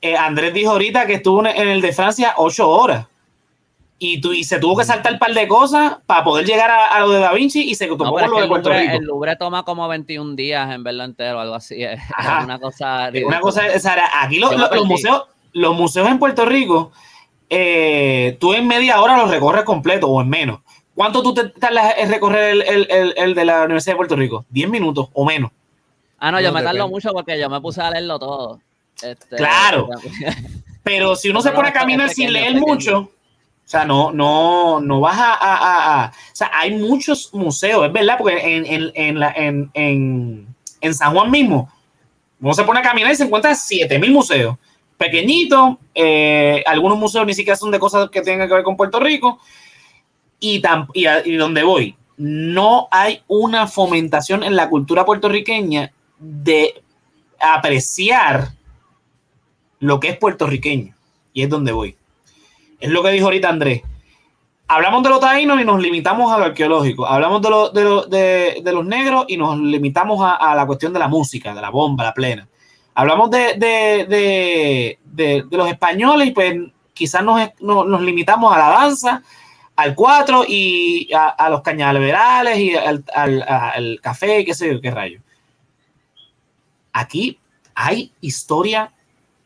[0.00, 3.06] Eh, Andrés dijo ahorita que estuvo en el de Francia ocho horas.
[3.98, 7.08] Y, y se tuvo que saltar un par de cosas para poder llegar a, lo
[7.08, 8.92] de Da Vinci y se tomó lo de Puerto Rico.
[8.92, 11.82] El Louvre toma como 21 días en verlo entero, algo así.
[11.82, 11.98] Es
[12.44, 13.10] una cosa.
[13.24, 13.62] Una cosa,
[14.20, 14.52] aquí los,
[14.84, 15.24] museos,
[15.54, 16.92] los museos en Puerto Rico,
[17.48, 20.60] eh, tú en media hora los recorres completo o en menos.
[20.94, 24.44] ¿Cuánto tú te tardas en recorrer el, el, el, de la Universidad de Puerto Rico?
[24.52, 25.50] ¿10 minuos o menos?
[26.18, 28.60] Ah, no, yo me tardo mucho porque yo me puse a leerlo todo.
[29.02, 29.88] Este, claro.
[30.82, 32.98] Pero si uno se pone a caminar sin leer mucho,
[33.66, 38.56] o sea, no, no, no vas a, O sea, hay muchos museos, es verdad, porque
[38.56, 41.68] en, en, la, en, en, San Juan mismo,
[42.40, 44.56] uno se pone a caminar y se encuentra 7000 museos.
[44.96, 49.00] Pequeñitos, eh, algunos museos ni siquiera son de cosas que tengan que ver con Puerto
[49.00, 49.40] Rico.
[50.38, 50.62] Y,
[50.94, 56.82] y, y donde voy, no hay una fomentación en la cultura puertorriqueña de
[57.40, 58.55] apreciar
[59.80, 60.94] lo que es puertorriqueño.
[61.32, 61.96] Y es donde voy.
[62.80, 63.82] Es lo que dijo ahorita Andrés.
[64.68, 67.06] Hablamos de los taínos y nos limitamos a lo arqueológico.
[67.06, 67.40] Hablamos
[67.72, 71.70] de, de, los negros y nos limitamos a, la cuestión de la música, de la
[71.70, 72.48] bomba, la plena.
[72.94, 74.98] Hablamos de,
[75.50, 76.56] los españoles y pues
[76.94, 79.22] quizás nos, nos, limitamos a la danza,
[79.76, 85.20] al cuatro y a, los cañaverales y al, al, café, qué sé yo, qué rayo.
[86.92, 87.38] Aquí
[87.74, 88.90] hay historia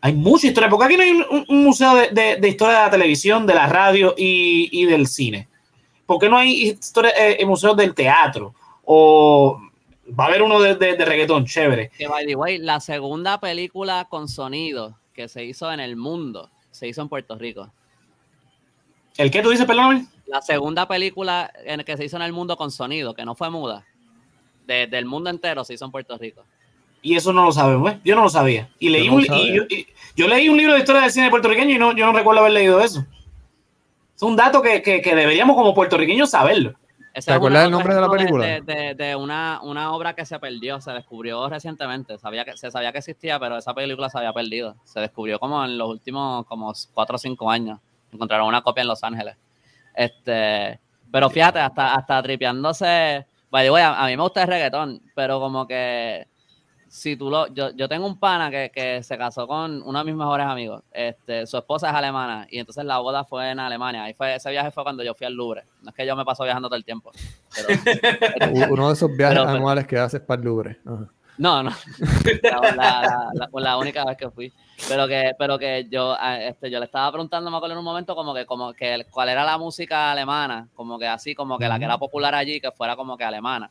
[0.01, 3.55] hay mucha historia, porque aquí no hay un, museo de, historia de la televisión, de
[3.55, 5.48] la radio y, del cine.
[6.07, 8.55] ¿Por qué no hay historia, eh, museos del teatro?
[8.84, 9.61] O
[10.18, 11.90] va a haber uno de, de, reggaetón, chévere.
[11.96, 16.51] Que by the way, la segunda película con sonido que se hizo en el mundo
[16.70, 17.70] se hizo en Puerto Rico.
[19.16, 20.09] ¿El qué tú dices, perdón?
[20.26, 23.51] La segunda película en que se hizo en el mundo con sonido, que no fue
[23.51, 23.84] muda,
[24.66, 26.44] del mundo entero se hizo en Puerto Rico.
[27.03, 28.01] Y eso no lo sabemos, ¿eh?
[28.05, 28.68] Yo no lo sabía.
[28.78, 29.24] Y leí un,
[30.16, 32.53] yo, leí un libro de historia del cine puertorriqueño y no, yo no recuerdo haber
[32.53, 33.05] leído eso.
[34.14, 36.74] Es un dato que, deberíamos como puertorriqueños saberlo.
[37.12, 38.61] ¿Te acuerdas del nombre de la película?
[38.61, 39.61] De, una,
[39.92, 42.18] obra que se perdió, se descubrió recientemente.
[42.18, 44.76] Sabía que, se sabía que existía, pero esa película se había perdido.
[44.84, 47.80] Se descubrió como en los últimos como cuatro o cinco años.
[48.12, 49.36] Encontraron una copia en Los Ángeles.
[49.94, 50.78] Este,
[51.11, 53.26] pero fíjate, hasta, hasta tripeándose.
[53.51, 56.26] a mí me gusta el reggaetón, pero como que
[56.91, 60.05] si tú lo, yo, yo tengo un pana que, que, se casó con uno de
[60.05, 60.82] mis mejores amigos.
[60.91, 64.11] Este, su esposa es alemana y entonces la boda fue en Alemania.
[64.11, 65.62] Y fue, ese viaje fue cuando yo fui al Louvre.
[65.82, 67.12] No es que yo me paso viajando todo el tiempo.
[68.70, 70.80] uno de esos viajes anuales que haces para el Louvre.
[71.38, 71.70] No, no.
[72.76, 74.53] La, la, única vez que fui.
[74.88, 78.16] Pero que, pero que yo, este, yo le estaba preguntando, me acuerdo en un momento,
[78.16, 81.78] como que, como que cuál era la música alemana, como que así, como que la
[81.78, 83.70] que era popular allí, que fuera como que alemana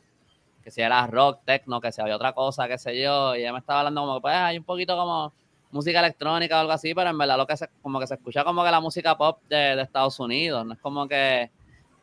[0.62, 3.52] que si era rock, techno, que si había otra cosa, qué sé yo, y ella
[3.52, 5.32] me estaba hablando como que pues hay un poquito como
[5.70, 8.44] música electrónica o algo así, pero en verdad lo que se, como que se escucha
[8.44, 11.50] como que la música pop de, Estados Unidos, no es como que,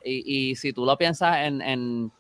[0.04, 2.12] y, y si tú lo piensas en, en,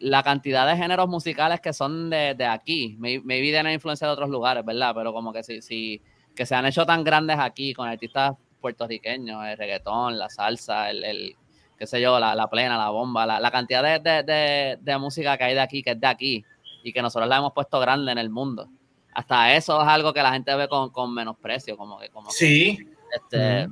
[0.00, 4.12] la cantidad de géneros musicales que son de, de aquí, me, me tienen influencia de
[4.12, 4.92] otros lugares, ¿verdad?
[4.94, 6.02] Pero como que si, si,
[6.34, 11.36] que se han hecho tan grandes aquí con artistas puertorriqueños, el reggaetón, la salsa, el
[11.78, 15.82] qué sé yo, la, plena, la bomba, la, cantidad de, música que hay de aquí,
[15.82, 16.44] que es de aquí,
[16.82, 18.68] y que nosotros la hemos puesto grande en el mundo.
[19.12, 22.78] Hasta eso es algo que la gente ve con, con menosprecio, como que, como sí.
[23.14, 23.68] este,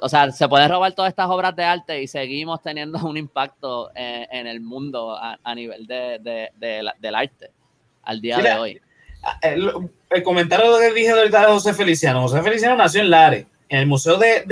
[0.00, 3.90] O sea, se pueden robar todas estas obras de arte y seguimos teniendo un impacto
[3.94, 7.50] en, el mundo a, nivel de, del arte
[8.02, 8.80] al día de hoy.
[9.42, 12.22] El, el, comentario que dije ahorita de José Feliciano.
[12.22, 14.44] José Feliciano nació en Lares, en el Museo de,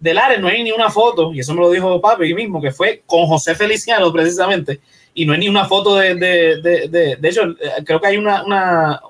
[0.00, 2.70] del Ares no hay ni una foto, y eso me lo dijo papi mismo, que
[2.70, 4.80] fue con José Feliciano precisamente,
[5.14, 8.16] y no hay ni una foto de, de, de, de, hecho, eh, creo que hay
[8.16, 9.00] una, una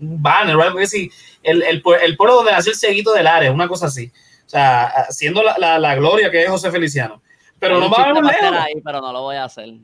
[0.00, 1.10] un banner o algo así,
[1.42, 4.10] el, el, el, pueblo donde nació el seguito del Ares, una cosa así,
[4.46, 7.22] o sea, haciendo la, la, la gloria que es José Feliciano.
[7.60, 8.56] Pero no vayamos lejos.
[8.56, 9.68] Ahí, pero no lo voy a hacer.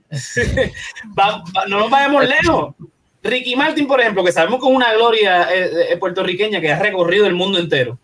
[1.68, 2.74] no nos vayamos lejos.
[3.20, 7.26] Ricky Martin, por ejemplo, que sabemos con una gloria eh, eh, puertorriqueña que ha recorrido
[7.26, 7.98] el mundo entero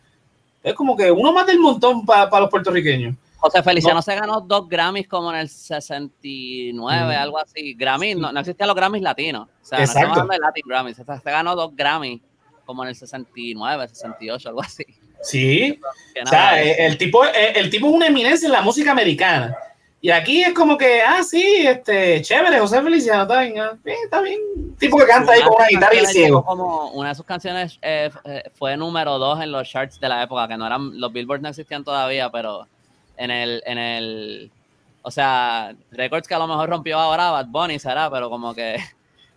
[0.63, 3.15] es como que uno más del montón para los puertorriqueños.
[3.39, 7.73] José Feliciano se ganó dos Grammys como en el 69, algo así.
[7.73, 9.49] Grammy, no, no existían los Grammys latinos.
[9.49, 10.97] O sea, no estamos hablando de Latin Grammys.
[10.97, 12.21] Se, se ganó dos Grammys
[12.67, 14.85] como en el 69, 68, algo así.
[15.23, 15.81] Sí.
[16.23, 19.57] O sea, el tipo, el tipo es una eminencia en la música americana.
[20.03, 24.23] Y aquí es como que, ah, sí, este, chévere, José Feliciano, está bien, ah, está
[24.23, 24.41] bien.
[24.79, 26.43] Tipo que canta ahí con una guitarra y ciego.
[26.43, 30.23] Como una de sus canciones eh, eh, fue número dos en los charts de la
[30.23, 32.67] época, que no eran, los Billboards no existían todavía, pero
[33.19, 34.51] en el, en el,
[35.03, 38.77] o sea, records que a lo mejor rompió ahora Bad Bunny será, pero como que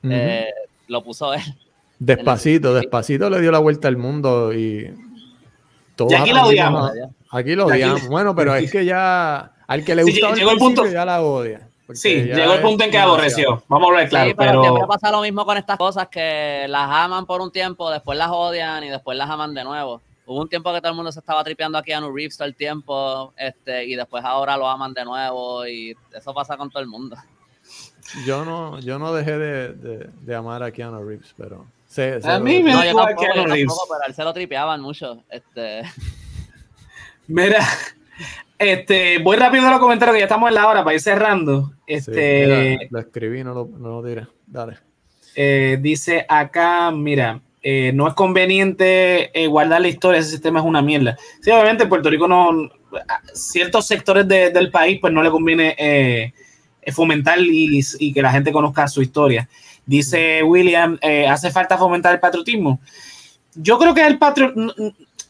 [0.03, 0.49] eh,
[0.87, 1.41] lo puso él.
[1.99, 4.93] Despacito, despacito le dio la vuelta al mundo y...
[6.09, 6.91] y aquí lo odiamos.
[7.31, 8.07] Aquí lo odiamos.
[8.07, 11.67] Bueno, pero es que ya al que le gusta llegó el punto, ya la odia.
[11.93, 13.63] Sí, llegó el punto en que aborreció.
[13.67, 14.29] Vamos a ver, claro.
[14.29, 17.91] Sí, pero, siempre pasa lo mismo con estas cosas que las aman por un tiempo,
[17.91, 20.01] después las odian y después las aman de nuevo.
[20.25, 22.47] Hubo un tiempo que todo el mundo se estaba tripeando aquí a Keanu Reeves todo
[22.47, 26.81] el tiempo, este, y después ahora lo aman de nuevo, y eso pasa con todo
[26.81, 27.17] el mundo.
[28.25, 31.65] Yo no, yo no dejé de, de, amar a Keanu Reeves, pero.
[32.23, 33.73] a mí me no, yo tampoco, Keanu Reeves.
[33.89, 35.21] pero él se lo tripeaban mucho.
[35.29, 35.81] Este.
[37.27, 37.65] Mira,
[38.71, 41.73] este, voy rápido a los comentarios que ya estamos en la hora para ir cerrando.
[41.87, 44.27] Este, lo escribí, no lo, no lo diré.
[44.45, 44.77] Dale.
[45.35, 50.65] Eh, dice acá, mira, eh, no es conveniente eh, guardar la historia, ese sistema es
[50.65, 51.17] una mierda.
[51.41, 52.69] Sí, obviamente en Puerto Rico no,
[53.33, 56.33] ciertos sectores del país pues no le conviene
[56.91, 59.49] fomentar y, y, que la gente conozca su historia.
[59.85, 62.79] Dice William, ¿hace falta fomentar el patriotismo?
[63.55, 64.73] Yo creo que el patriotismo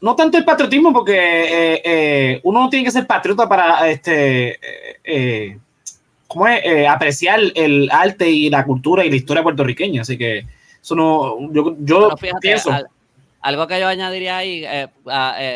[0.04, 4.60] no tanto el patriotismo, porque eh, eh, uno no tiene que ser patriota para este,
[5.01, 5.58] eh,
[6.28, 6.62] ¿cómo es?
[6.89, 10.01] apreciar el arte y la cultura y la historia puertorriqueña.
[10.01, 10.45] Así que
[10.82, 12.10] eso no, yo, yo
[12.41, 12.70] pienso.
[13.39, 14.66] algo que yo añadiría ahí,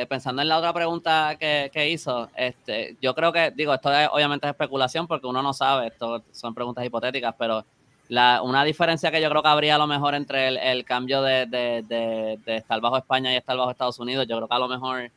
[0.07, 4.47] pensando en la otra pregunta que, que, hizo, este, yo creo que, digo, esto obviamente
[4.47, 7.65] es especulación porque uno no sabe, esto son preguntas hipotéticas, pero
[8.09, 11.45] la, una diferencia que yo creo que habría a lo mejor entre el, cambio de,
[11.45, 15.11] de, estar bajo España y estar bajo Estados Unidos, yo creo que a lo mejor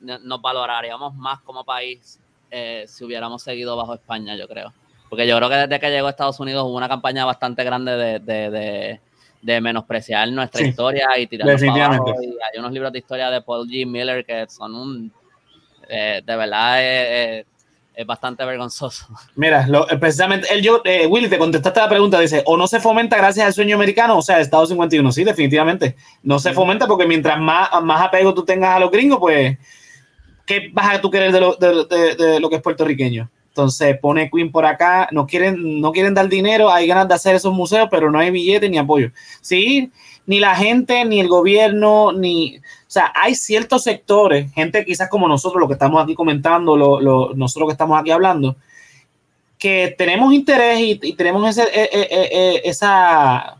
[0.00, 2.20] nos valoraríamos más como país
[2.50, 4.72] eh, si hubiéramos seguido bajo España, yo creo.
[5.08, 8.20] Porque yo creo que desde que llegó a Estados Unidos hubo una campaña bastante grande
[8.20, 9.00] de,
[9.46, 12.14] de menospreciar nuestra historia y tirarnos abajo.
[12.20, 13.86] Y hay unos libros de historia de Paul G.
[13.86, 15.12] Miller que son un...
[15.88, 16.78] Eh, de verdad...
[16.80, 17.46] Eh,
[17.96, 19.06] es bastante vergonzoso.
[19.34, 22.78] Mira, eh, precisamente, él, yo, eh, Willy, te contestaste la pregunta, dice, o no se
[22.78, 27.06] fomenta gracias al sueño americano, o sea, Estado 51, sí, definitivamente, no se fomenta porque
[27.06, 29.56] mientras más, más apego tú tengas a los gringos, pues,
[30.44, 33.30] ¿qué vas a tú querer de lo, de, lo que es puertorriqueño?
[33.48, 37.34] Entonces pone Queen por acá, no quieren, no quieren dar dinero, hay ganas de hacer
[37.34, 39.10] esos museos, pero no hay billete ni apoyo.
[39.40, 39.90] Sí,
[40.26, 45.28] ni la gente, ni el gobierno, ni, o sea, hay ciertos sectores, gente quizás como
[45.28, 48.56] nosotros, lo que estamos aquí comentando, lo, nosotros que estamos aquí hablando,
[49.58, 53.58] que tenemos interés y, tenemos ese, e, e, e, esa,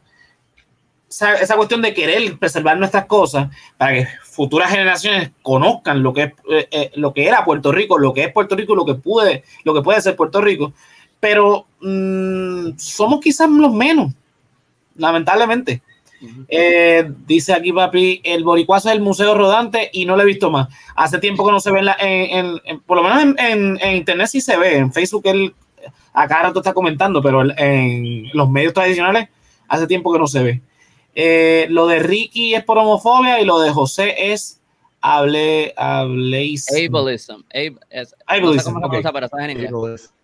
[1.08, 3.48] esa, cuestión de querer preservar nuestras cosas
[3.78, 7.98] para que futuras generaciones conozcan lo que, es, eh, eh, lo que era Puerto Rico,
[7.98, 10.74] lo que es Puerto Rico, lo que puede, lo que puede ser Puerto Rico.
[11.20, 14.12] Pero mm, somos quizás los menos,
[14.96, 15.80] lamentablemente.
[16.48, 20.50] Eh, dice aquí, papi, el boricuazo es el museo rodante y no lo he visto
[20.50, 20.68] más.
[20.94, 24.56] Hace tiempo que no se ve en, en, por lo menos en, internet sí se
[24.56, 24.76] ve.
[24.76, 25.54] En Facebook él
[26.12, 29.28] acá rato está comentando, pero en los medios tradicionales
[29.68, 30.62] hace tiempo que no se ve.
[31.14, 34.60] Eh, lo de Ricky es por homofobia y lo de José es
[35.00, 36.74] hable, ableism.
[36.96, 37.42] Ableism.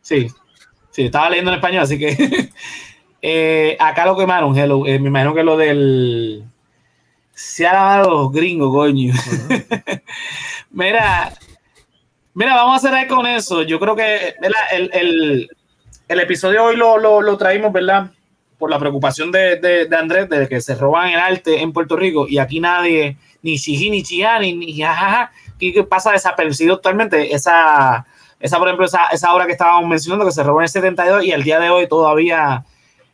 [0.00, 0.28] Sí,
[0.90, 2.50] sí, estaba leyendo en español, así que
[3.24, 4.84] Eh, acá lo quemaron, hello.
[4.84, 6.44] Eh, me imagino que lo del.
[7.32, 9.14] Se ha lavado los gringos, coño.
[10.70, 11.32] mira,
[12.34, 13.62] mira, vamos a cerrar con eso.
[13.62, 14.34] Yo creo que
[14.72, 15.48] el, el,
[16.08, 18.10] el, episodio hoy lo, lo, lo, traímos, ¿verdad?
[18.58, 22.26] Por la preocupación de, de, Andrés de que se roban el arte en Puerto Rico
[22.28, 27.34] y aquí nadie, ni chiji, ni chía, ni, ni jajaja, que pasa desapercibido totalmente.
[27.34, 28.04] Esa,
[28.40, 31.24] esa, por ejemplo, esa, esa obra que estábamos mencionando que se robó en el 72
[31.24, 32.64] y al día de hoy todavía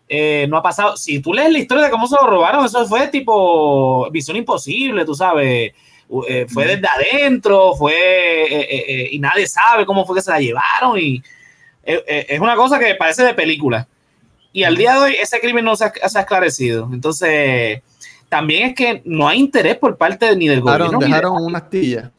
[0.09, 0.97] eh, no ha pasado.
[0.97, 5.05] Si tú lees la historia de cómo se lo robaron, eso fue tipo Visión Imposible,
[5.05, 5.73] tú sabes.
[6.29, 7.95] Eh, fue desde adentro, fue.
[7.95, 10.99] Eh, y nadie sabe cómo fue que se la llevaron.
[10.99, 11.23] Y
[11.85, 13.87] es una cosa que parece de película.
[14.53, 16.89] Y al día de hoy ese crimen no se ha, esclarecido.
[16.93, 17.83] Entonces,
[18.29, 20.99] también es que no hay interés por parte ni del gobierno.
[20.99, 22.11] Dejaron una astilla.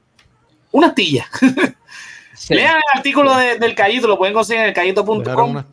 [0.71, 1.25] Una astilla.
[2.49, 5.63] Lean el artículo del Callito, lo pueden conseguir en el callito.com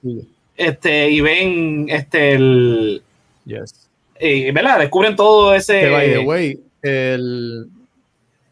[0.56, 3.02] este, y ven este el
[3.44, 3.88] yes.
[4.20, 4.78] y, ¿verdad?
[4.78, 7.70] descubren todo ese by the way, el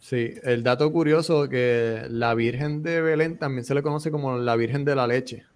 [0.04, 4.54] Sí, el dato curioso que la Virgen de Belén también se le conoce como la
[4.54, 5.46] Virgen de la Leche.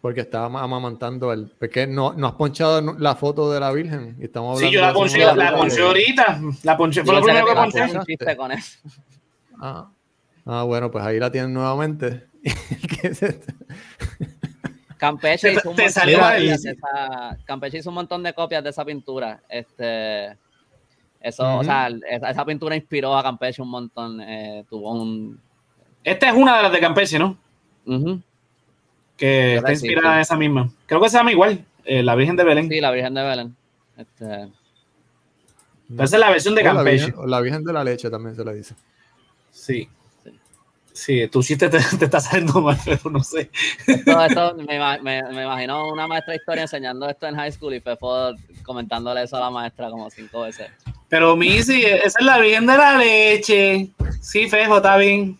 [0.00, 1.52] Porque estaba amamantando el.
[1.58, 4.16] Porque no, no has ponchado la foto de la Virgen.
[4.18, 6.40] Y estamos sí, yo la ponché, la, ahorita.
[6.62, 8.36] La ponché, fue lo primero que ponché.
[8.38, 8.78] con eso.
[9.60, 9.90] Ah.
[10.46, 12.26] Ah, bueno, pues ahí la tienen nuevamente.
[14.98, 16.02] Campeche hizo, un esa,
[17.44, 19.42] Campeche hizo un montón de copias de esa pintura.
[19.48, 20.36] Este,
[21.20, 24.20] eso, o sea, esa, pintura inspiró a Campeche un montón.
[24.20, 25.40] Eh, tuvo un.
[26.04, 27.36] Esta es una de las de Campeche, ¿no?
[29.16, 30.70] Que está inspirada en esa misma.
[30.86, 32.68] Creo que se llama igual, eh, la Virgen de Belén.
[32.68, 33.56] Sí, la Virgen de Belén.
[33.96, 34.48] Este...
[35.94, 37.12] esa es la versión de Campeche.
[37.26, 38.74] La virgen, de la leche también se le dice.
[39.50, 39.88] Sí.
[40.92, 43.50] Sí, tu chiste te, te, está saliendo mal, pero no sé.
[43.86, 47.80] Esto, me, me, me, imagino una maestra de historia enseñando esto en high school y
[47.80, 48.32] Fefo
[48.62, 50.70] comentándole eso a la maestra como cinco veces.
[51.08, 53.90] Pero Missy, esa es la Virgen de la leche.
[54.20, 55.38] Sí, Fejo, está bien.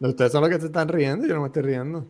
[0.00, 2.06] Ustedes son los que se están riendo, yo no me estoy riendo.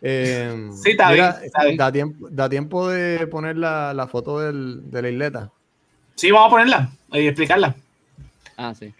[0.00, 5.02] Eh, sí, está, bien, Da, tiempo, da tiempo de poner la, la foto del, de
[5.02, 5.50] la isleta.
[6.14, 7.74] Sí, vamos a ponerla y explicarla.
[8.56, 8.92] Ah, sí.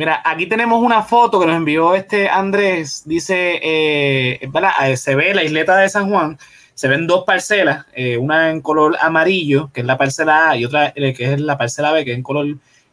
[0.00, 3.02] Mira, aquí tenemos una foto que nos envió este Andrés.
[3.04, 6.38] Dice, eh, eh se ve la isleta de San Juan
[6.72, 10.64] se ven dos parcelas, eh, una en color amarillo, que es la parcela A, y
[10.64, 12.46] otra eh, que es la parcela B, que es en color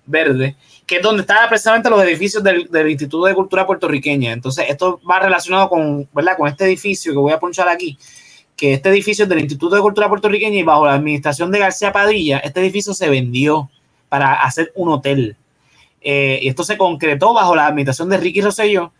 [0.05, 4.33] verde, que es donde estaban precisamente los edificios del, Instituto de Cultura Puertorriqueña.
[4.33, 6.35] Entonces, esto va relacionado con, ¿verdad?
[6.35, 7.97] con este edificio que voy a ponchar aquí,
[8.57, 11.93] que este edificio es del Instituto de Cultura Puertorriqueña y bajo la administración de García
[11.93, 13.69] Padilla, este edificio se vendió
[14.09, 15.37] para hacer un hotel.
[16.09, 18.93] Eh, y esto se concretó bajo la administración de Ricky Rosselló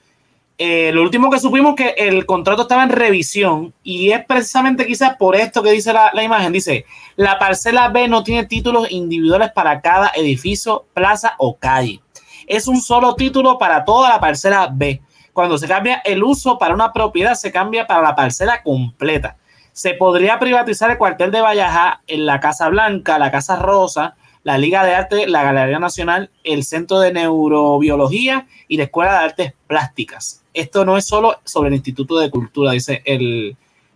[0.59, 5.15] eh, lo último que supimos que el contrato estaba en revisión y es precisamente quizás
[5.15, 6.51] por esto que dice la, imagen.
[6.51, 6.85] Dice,
[7.15, 12.01] la parcela B no tiene títulos individuales para cada edificio, plaza o calle.
[12.47, 14.99] Es un solo título para toda la parcela B.
[15.31, 19.37] Cuando se cambia el uso para una propiedad, se cambia para la parcela completa.
[19.73, 24.15] Se podría privatizar el cuartel de Valleja en la Casa Blanca, la Casa Rosa,
[24.47, 29.25] la Liga de Arte, la Galería Nacional, el Centro de Neurobiología y la Escuela de
[29.25, 33.55] Artes Plásticas esto no es solo sobre el Instituto de Cultura, dice el,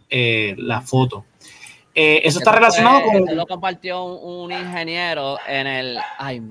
[0.10, 1.26] eh, la foto.
[1.94, 3.28] Eh, eso está relacionado con.
[3.28, 5.98] Eso lo compartió un, ingeniero en el.
[6.20, 6.42] Ay,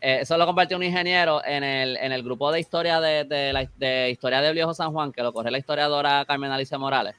[0.00, 3.52] eh, eso lo compartió un ingeniero en el, en el grupo de historia de, de,
[3.52, 7.14] la, de historia de Viejo San Juan, que lo corre la historiadora Carmen Alicia Morales.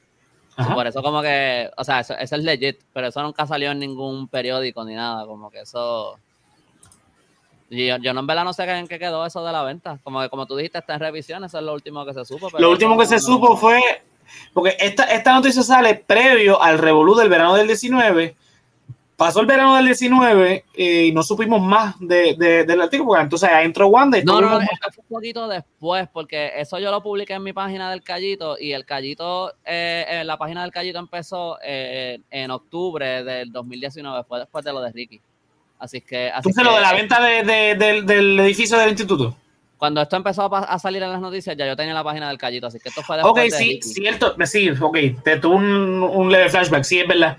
[0.74, 1.70] Por eso, como que.
[1.78, 5.26] O sea, eso, eso es legit, pero eso nunca salió en ningún periódico ni nada.
[5.26, 6.18] Como que eso
[7.72, 9.98] yo, yo no en verdad no sé en qué quedó eso de la venta.
[10.04, 12.50] Como, como tú dijiste, está en revisión, eso es lo último que se supo.
[12.60, 13.80] lo último que se supo fue,
[14.54, 18.36] porque esta, esta noticia sale previo al revolú del verano del 19.
[19.22, 22.34] Pasó el verano del 19 eh, y no supimos más de,
[22.66, 26.54] del artículo, porque entonces entró Wanda y No, no, no, fue un poquito después, porque
[26.56, 30.64] eso yo lo publiqué en mi página del Callito y el Callito, eh, la página
[30.64, 35.22] del Callito empezó eh, en octubre del 2019, fue después de lo de Ricky.
[35.78, 36.32] Así que.
[36.32, 39.36] Así Entonces, lo de la venta del edificio del instituto.
[39.78, 42.66] Cuando esto empezó a, salir en las noticias, ya yo tenía la página del Callito,
[42.66, 44.36] así que esto fue Ok, sí, cierto.
[44.46, 47.38] Sí, ok, te tuvo un, un leve flashback, sí, es verdad.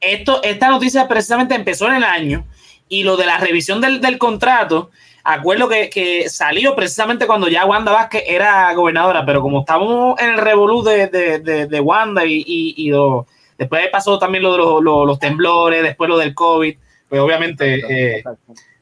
[0.00, 2.44] Esto, esta noticia precisamente empezó en el año
[2.88, 4.90] y lo de la revisión del, del contrato,
[5.24, 10.30] acuerdo que, que, salió precisamente cuando ya Wanda Vázquez era gobernadora, pero como estábamos en
[10.30, 12.90] el revolú de, de, de, Wanda y, y,
[13.58, 16.76] después pasó también lo de los temblores, después lo del COVID
[17.08, 18.24] pues obviamente, eh,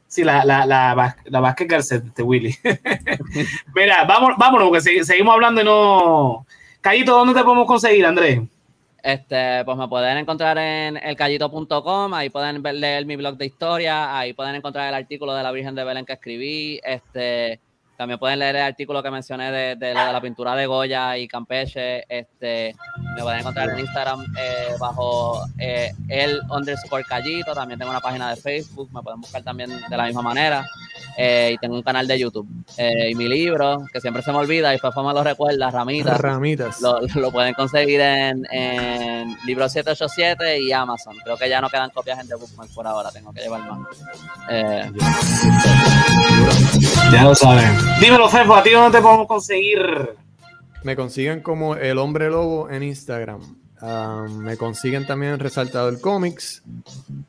[0.08, 2.56] sí, la, la, la, la Vázquez Garcet de Willy.
[3.74, 6.46] Mira, vámonos, vámonos, porque seguimos hablando y no.
[6.80, 8.40] Callito, ¿dónde te podemos conseguir, Andrés?
[9.06, 14.32] Este, pues me pueden encontrar en elcallito.com, ahí pueden leer mi blog de historia, ahí
[14.32, 17.60] pueden encontrar el artículo de la Virgen de Belén que escribí, este,
[17.96, 22.04] también pueden leer el artículo que mencioné de, de, la pintura de Goya y Campeche.
[22.08, 22.74] Este,
[23.14, 27.54] me pueden encontrar en Instagram eh, bajo eh, el underscore callito.
[27.54, 28.90] También tengo una página de Facebook.
[28.92, 30.66] Me pueden buscar también de la misma manera.
[31.16, 32.46] Eh, y tengo un canal de YouTube.
[32.78, 36.20] y mi libro, que siempre se me olvida y después me lo recuerda, Ramitas.
[36.20, 36.80] Ramitas.
[36.80, 41.16] Lo, lo pueden conseguir en, en, Libro 787 y Amazon.
[41.24, 43.10] Creo que ya no quedan copias en The Bookmark por ahora.
[43.10, 43.78] Tengo que llevar más.
[47.12, 47.85] ya lo saben.
[48.00, 49.80] Dímelo, Fefo, ¿a ti dónde te podemos conseguir?
[50.82, 53.40] Me consiguen como El Hombre Lobo en Instagram.
[54.38, 56.62] me consiguen también en Resaltador Comics,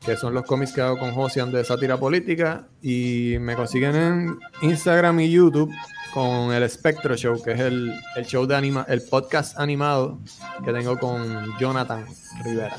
[0.04, 2.68] que son los cómics que hago con Josian de sátira política.
[2.82, 5.72] Y me consiguen en Instagram y YouTube
[6.12, 10.18] con el Spectro Show, que es el, el show de anima, el podcast animado
[10.64, 12.04] que tengo con Jonathan
[12.44, 12.76] Rivera.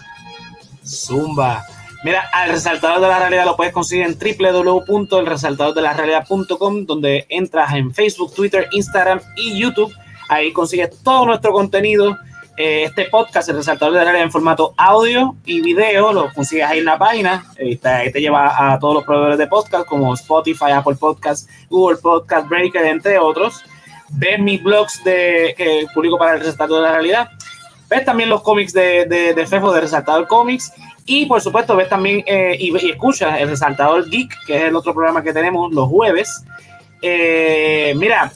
[0.86, 1.66] Zumba.
[2.02, 8.34] Mira, al resaltador de la realidad lo puedes conseguir en www.elresaltadordelarealidad.com, donde entras en Facebook,
[8.34, 9.94] Twitter, Instagram y YouTube.
[10.30, 12.18] Ahí consigues todo nuestro contenido.
[12.56, 16.66] Eh, este podcast, El Resaltador de la Realidad, en formato audio y video, lo consigues
[16.66, 17.46] ahí en la página.
[17.58, 22.48] Ahí, te lleva a todos los proveedores de podcast, como Spotify, Apple Podcast, Google Podcast,
[22.48, 23.62] Breaker, entre otros.
[24.10, 27.30] Ves mis blogs de, que publico para El Resaltador de la Realidad.
[27.90, 30.72] Ves también los cómics de, de, de Fefo de Resaltador Comics
[31.12, 34.76] y por supuesto, ves también eh, y, y, escuchas el resaltador Geek, que es el
[34.76, 36.44] otro programa que tenemos los jueves.
[37.02, 38.32] Eh, mira,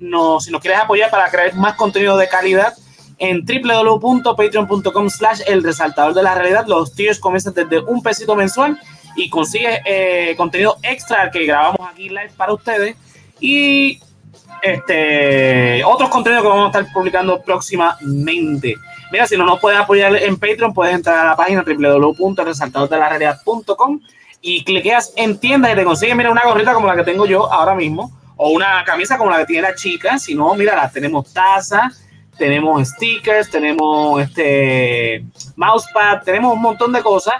[0.00, 2.74] no, si nos quieres apoyar para crear más contenido de calidad,
[3.18, 8.76] en www.patreon.com slash el resaltador de la realidad, los tiers comienzan desde un pesito mensual
[9.14, 12.96] y consigues eh, contenido extra que grabamos aquí live para ustedes
[13.38, 14.00] y
[14.62, 18.74] este otros contenidos que vamos a estar publicando próximamente.
[19.10, 24.00] Mira, si no nos puedes apoyar en Patreon, puedes entrar a la página www.resaltadordelarealidad.com
[24.40, 27.52] y cliqueas en tiendas y te consigues, mira, una gorrita como la que tengo yo
[27.52, 30.16] ahora mismo, o una camisa como la que tiene la chica.
[30.18, 32.06] Si no, mira, tenemos tazas,
[32.38, 35.24] tenemos stickers, tenemos este
[35.56, 37.34] mousepad, tenemos un montón de cosas,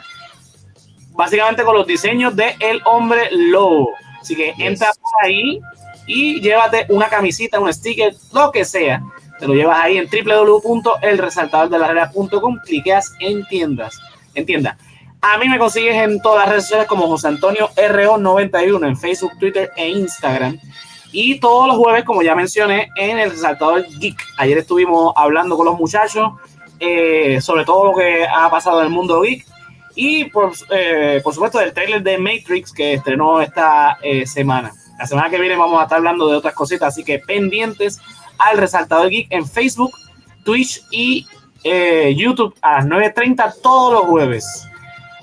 [1.12, 3.92] básicamente con los diseños de El Hombre Lobo.
[4.20, 5.60] Así que entra por ahí
[6.06, 9.00] y llévate una camisita, un sticker, lo que sea
[9.41, 13.99] te lo llevas ahí en www.elresaltadordelarealidad.com, cliqueas en tiendas,
[14.34, 14.78] en tienda.
[15.22, 19.32] A mí me consigues en todas las redes sociales como José Antonio RO91 en Facebook,
[19.38, 20.59] Twitter e Instagram.
[21.12, 24.16] Y todos los jueves, como ya mencioné, en el Resaltador Geek.
[24.38, 26.30] Ayer estuvimos hablando con los muchachos
[26.82, 29.45] eh, sobre todo lo que ha pasado en el mundo geek.
[29.95, 34.72] Y por, eh, por supuesto del trailer de Matrix que estrenó esta eh, semana.
[34.99, 38.01] La semana que viene vamos a estar hablando de otras cositas, así que pendientes
[38.41, 39.93] al Resaltador Geek en Facebook,
[40.45, 41.26] Twitch y
[41.64, 44.66] eh, YouTube a las 9.30 todos los jueves.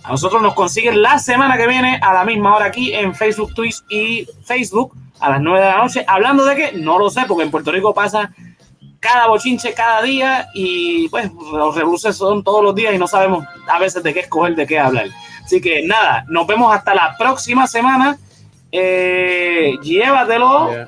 [0.04, 3.54] A nosotros nos consiguen la semana que viene a la misma hora aquí en Facebook,
[3.54, 6.06] Twitch y Facebook a las 9 de la noche.
[6.08, 8.32] Hablando de qué, no lo sé, porque en Puerto Rico pasa
[9.00, 13.46] cada bochinche cada día y pues los rebuses son todos los días y no sabemos
[13.68, 15.08] a veces de qué escoger, de qué hablar.
[15.44, 18.18] Así que nada, nos vemos hasta la próxima semana.
[18.72, 20.88] Eh, llévatelo.